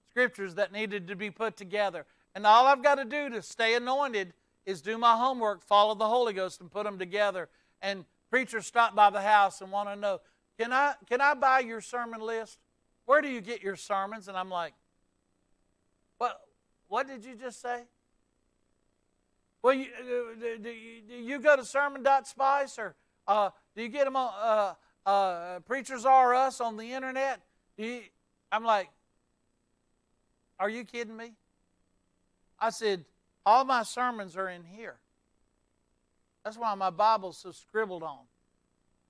[0.09, 2.05] scriptures that needed to be put together.
[2.35, 4.33] And all I've got to do to stay anointed
[4.65, 7.49] is do my homework, follow the Holy Ghost, and put them together.
[7.81, 10.19] And preachers stop by the house and want to know,
[10.59, 12.59] can I, can I buy your sermon list?
[13.05, 14.27] Where do you get your sermons?
[14.27, 14.73] And I'm like,
[16.17, 16.39] what,
[16.87, 17.83] what did you just say?
[19.61, 22.95] Well, you, uh, do, you, do you go to sermon.spice or
[23.25, 24.73] uh, do you get them on uh,
[25.05, 27.41] uh, Preachers are Us on the internet?
[27.77, 28.01] You,
[28.51, 28.89] I'm like,
[30.59, 31.33] are you kidding me?
[32.59, 33.03] I said,
[33.45, 34.95] all my sermons are in here.
[36.43, 38.19] That's why my Bible's so scribbled on.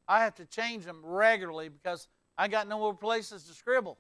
[0.08, 2.08] I have to change them regularly because
[2.38, 3.98] I got no more places to scribble,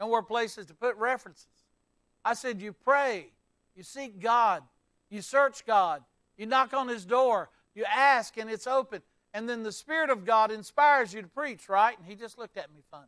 [0.00, 1.46] no more places to put references.
[2.24, 3.28] I said, You pray,
[3.74, 4.62] you seek God,
[5.10, 6.02] you search God,
[6.36, 9.02] you knock on His door, you ask, and it's open.
[9.38, 11.96] And then the Spirit of God inspires you to preach, right?
[11.96, 13.06] And he just looked at me funny.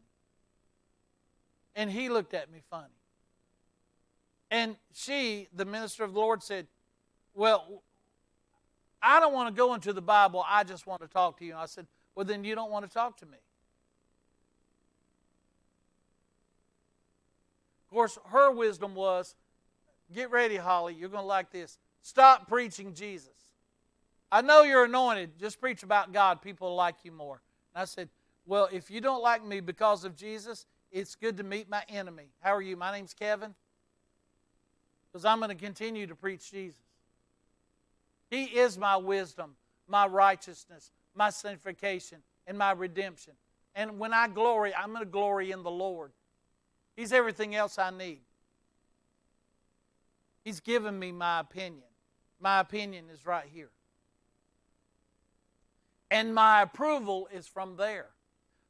[1.75, 2.95] And he looked at me funny.
[4.49, 6.69] And she, the minister of the Lord, said,
[7.35, 7.83] Well,
[9.03, 10.45] I don't want to go into the Bible.
[10.49, 11.51] I just want to talk to you.
[11.51, 13.39] And I said, Well, then you don't want to talk to me.
[17.89, 19.35] Of course, her wisdom was
[20.15, 20.95] get ready, Holly.
[20.95, 21.77] You're going to like this.
[22.03, 23.50] Stop preaching Jesus.
[24.33, 25.39] I know you're anointed.
[25.39, 26.41] Just preach about God.
[26.41, 27.41] People like you more.
[27.75, 28.09] And I said,
[28.47, 32.31] Well, if you don't like me because of Jesus, it's good to meet my enemy.
[32.41, 32.77] How are you?
[32.77, 33.55] My name's Kevin.
[35.11, 36.81] Because I'm going to continue to preach Jesus.
[38.29, 39.57] He is my wisdom,
[39.89, 43.33] my righteousness, my sanctification, and my redemption.
[43.75, 46.13] And when I glory, I'm going to glory in the Lord.
[46.97, 48.21] He's everything else I need.
[50.45, 51.83] He's given me my opinion.
[52.41, 53.71] My opinion is right here.
[56.11, 58.09] And my approval is from there.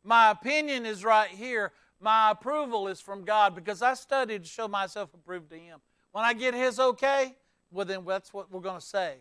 [0.05, 1.73] My opinion is right here.
[2.01, 5.81] My approval is from God because I studied to show myself approved to Him.
[6.12, 7.35] When I get His okay,
[7.71, 9.17] well, then that's what we're going to say.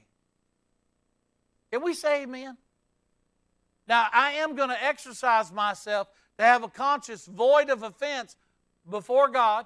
[1.72, 2.58] Can we say amen?
[3.88, 8.36] Now, I am going to exercise myself to have a conscience void of offense
[8.90, 9.66] before God,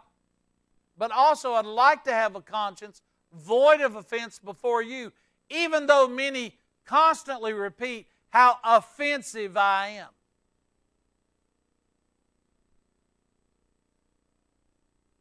[0.98, 3.02] but also I'd like to have a conscience
[3.34, 5.12] void of offense before you,
[5.50, 10.08] even though many constantly repeat how offensive I am.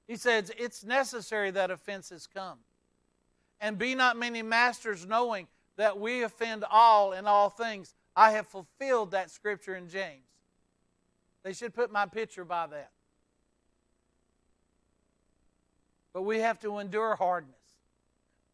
[0.08, 2.58] He says, It's necessary that offenses come.
[3.60, 7.94] And be not many masters, knowing that we offend all in all things.
[8.16, 10.24] I have fulfilled that scripture in James.
[11.44, 12.92] They should put my picture by that.
[16.14, 17.56] But we have to endure hardness.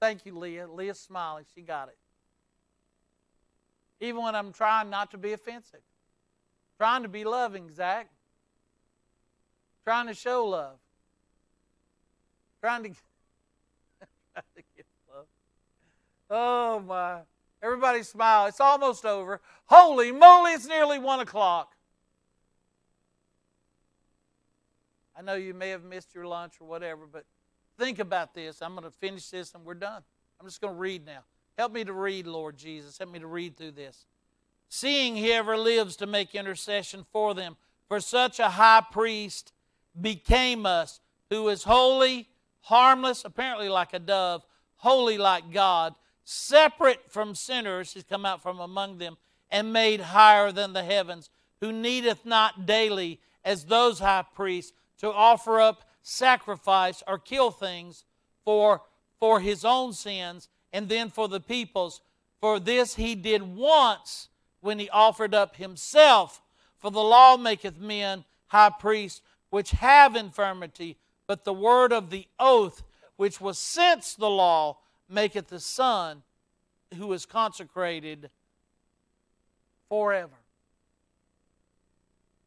[0.00, 0.66] Thank you, Leah.
[0.66, 1.44] Leah's smiling.
[1.54, 1.96] She got it.
[4.00, 5.80] Even when I'm trying not to be offensive.
[6.78, 8.08] Trying to be loving, Zach.
[9.84, 10.78] Trying to show love.
[12.60, 12.88] Trying to,
[14.32, 15.26] trying to get love.
[16.30, 17.20] Oh, my.
[17.62, 18.46] Everybody smile.
[18.46, 19.40] It's almost over.
[19.66, 21.72] Holy moly, it's nearly 1 o'clock.
[25.16, 27.24] I know you may have missed your lunch or whatever, but
[27.78, 28.60] Think about this.
[28.60, 30.02] I'm going to finish this and we're done.
[30.40, 31.20] I'm just going to read now.
[31.58, 32.96] Help me to read, Lord Jesus.
[32.98, 34.06] Help me to read through this.
[34.70, 37.56] seeing he ever lives to make intercession for them.
[37.88, 39.52] For such a high priest
[39.98, 42.28] became us, who is holy,
[42.60, 44.44] harmless, apparently like a dove,
[44.76, 49.16] holy like God, separate from sinners, he's come out from among them,
[49.50, 51.30] and made higher than the heavens,
[51.62, 58.04] who needeth not daily, as those high priests, to offer up sacrifice or kill things
[58.44, 58.82] for,
[59.18, 62.00] for his own sins and then for the people's.
[62.40, 64.28] For this he did once
[64.60, 66.40] when he offered up himself.
[66.78, 69.20] For the law maketh men high priests
[69.50, 70.96] which have infirmity,
[71.26, 72.82] but the word of the oath,
[73.16, 74.78] which was since the law,
[75.08, 76.22] maketh the Son
[76.96, 78.30] who is consecrated
[79.88, 80.36] forever.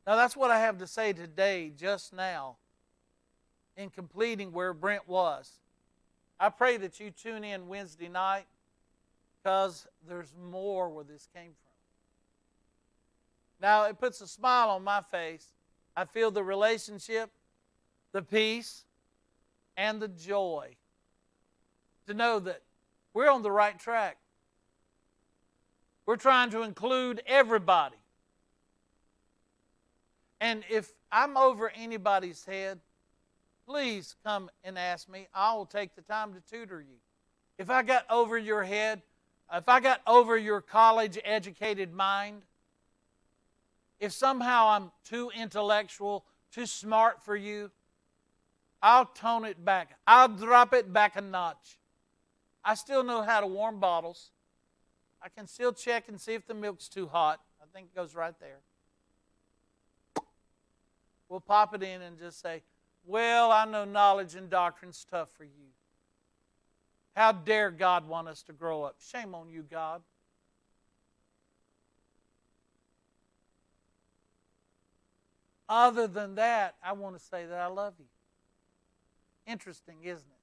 [0.06, 2.58] Now, that's what I have to say today, just now,
[3.78, 5.61] in completing where Brent was.
[6.42, 8.48] I pray that you tune in Wednesday night
[9.38, 11.72] because there's more where this came from.
[13.62, 15.54] Now, it puts a smile on my face.
[15.96, 17.30] I feel the relationship,
[18.12, 18.86] the peace,
[19.78, 20.70] and the joy
[22.08, 22.64] to know that
[23.14, 24.18] we're on the right track.
[26.08, 27.98] We're trying to include everybody.
[30.40, 32.80] And if I'm over anybody's head,
[33.72, 35.30] please come and ask me.
[35.34, 36.98] I will take the time to tutor you.
[37.58, 39.02] If I got over your head,
[39.54, 42.42] if I got over your college educated mind,
[43.98, 47.72] if somehow I'm too intellectual, too smart for you,
[48.84, 49.98] I'll tone it back.
[50.06, 51.78] I'll drop it back a notch.
[52.66, 54.32] I still know how to warm bottles.
[55.24, 57.40] I can still check and see if the milk's too hot.
[57.62, 58.60] I think it goes right there.
[61.30, 62.64] We'll pop it in and just say,
[63.06, 65.72] Well, I know knowledge and doctrine's tough for you.
[67.16, 68.96] How dare God want us to grow up?
[69.00, 70.02] Shame on you, God.
[75.68, 78.06] Other than that, I want to say that I love you.
[79.48, 80.42] Interesting, isn't it?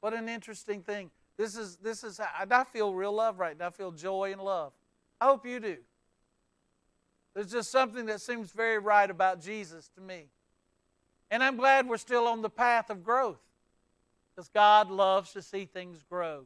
[0.00, 1.10] What an interesting thing.
[1.36, 3.68] This is this is I feel real love right now.
[3.68, 4.72] I feel joy and love.
[5.20, 5.76] I hope you do.
[7.34, 10.28] There's just something that seems very right about Jesus to me.
[11.30, 13.40] And I'm glad we're still on the path of growth
[14.34, 16.44] because God loves to see things grow.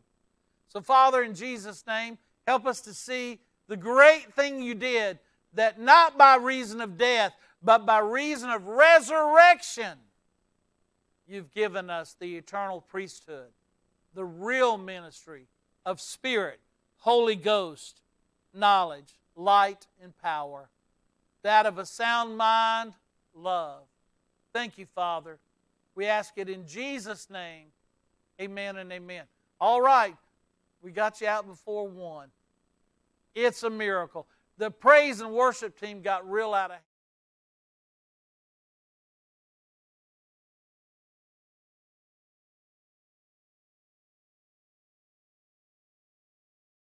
[0.68, 5.18] So, Father, in Jesus' name, help us to see the great thing you did
[5.54, 9.98] that not by reason of death, but by reason of resurrection,
[11.26, 13.52] you've given us the eternal priesthood,
[14.12, 15.46] the real ministry
[15.86, 16.60] of Spirit,
[16.98, 18.00] Holy Ghost,
[18.52, 20.68] knowledge, light, and power,
[21.42, 22.94] that of a sound mind,
[23.34, 23.84] love.
[24.54, 25.38] Thank you, Father.
[25.96, 27.66] We ask it in Jesus' name.
[28.40, 29.24] Amen and amen.
[29.60, 30.16] All right,
[30.80, 32.28] we got you out before one.
[33.34, 34.28] It's a miracle.
[34.56, 36.76] The praise and worship team got real out of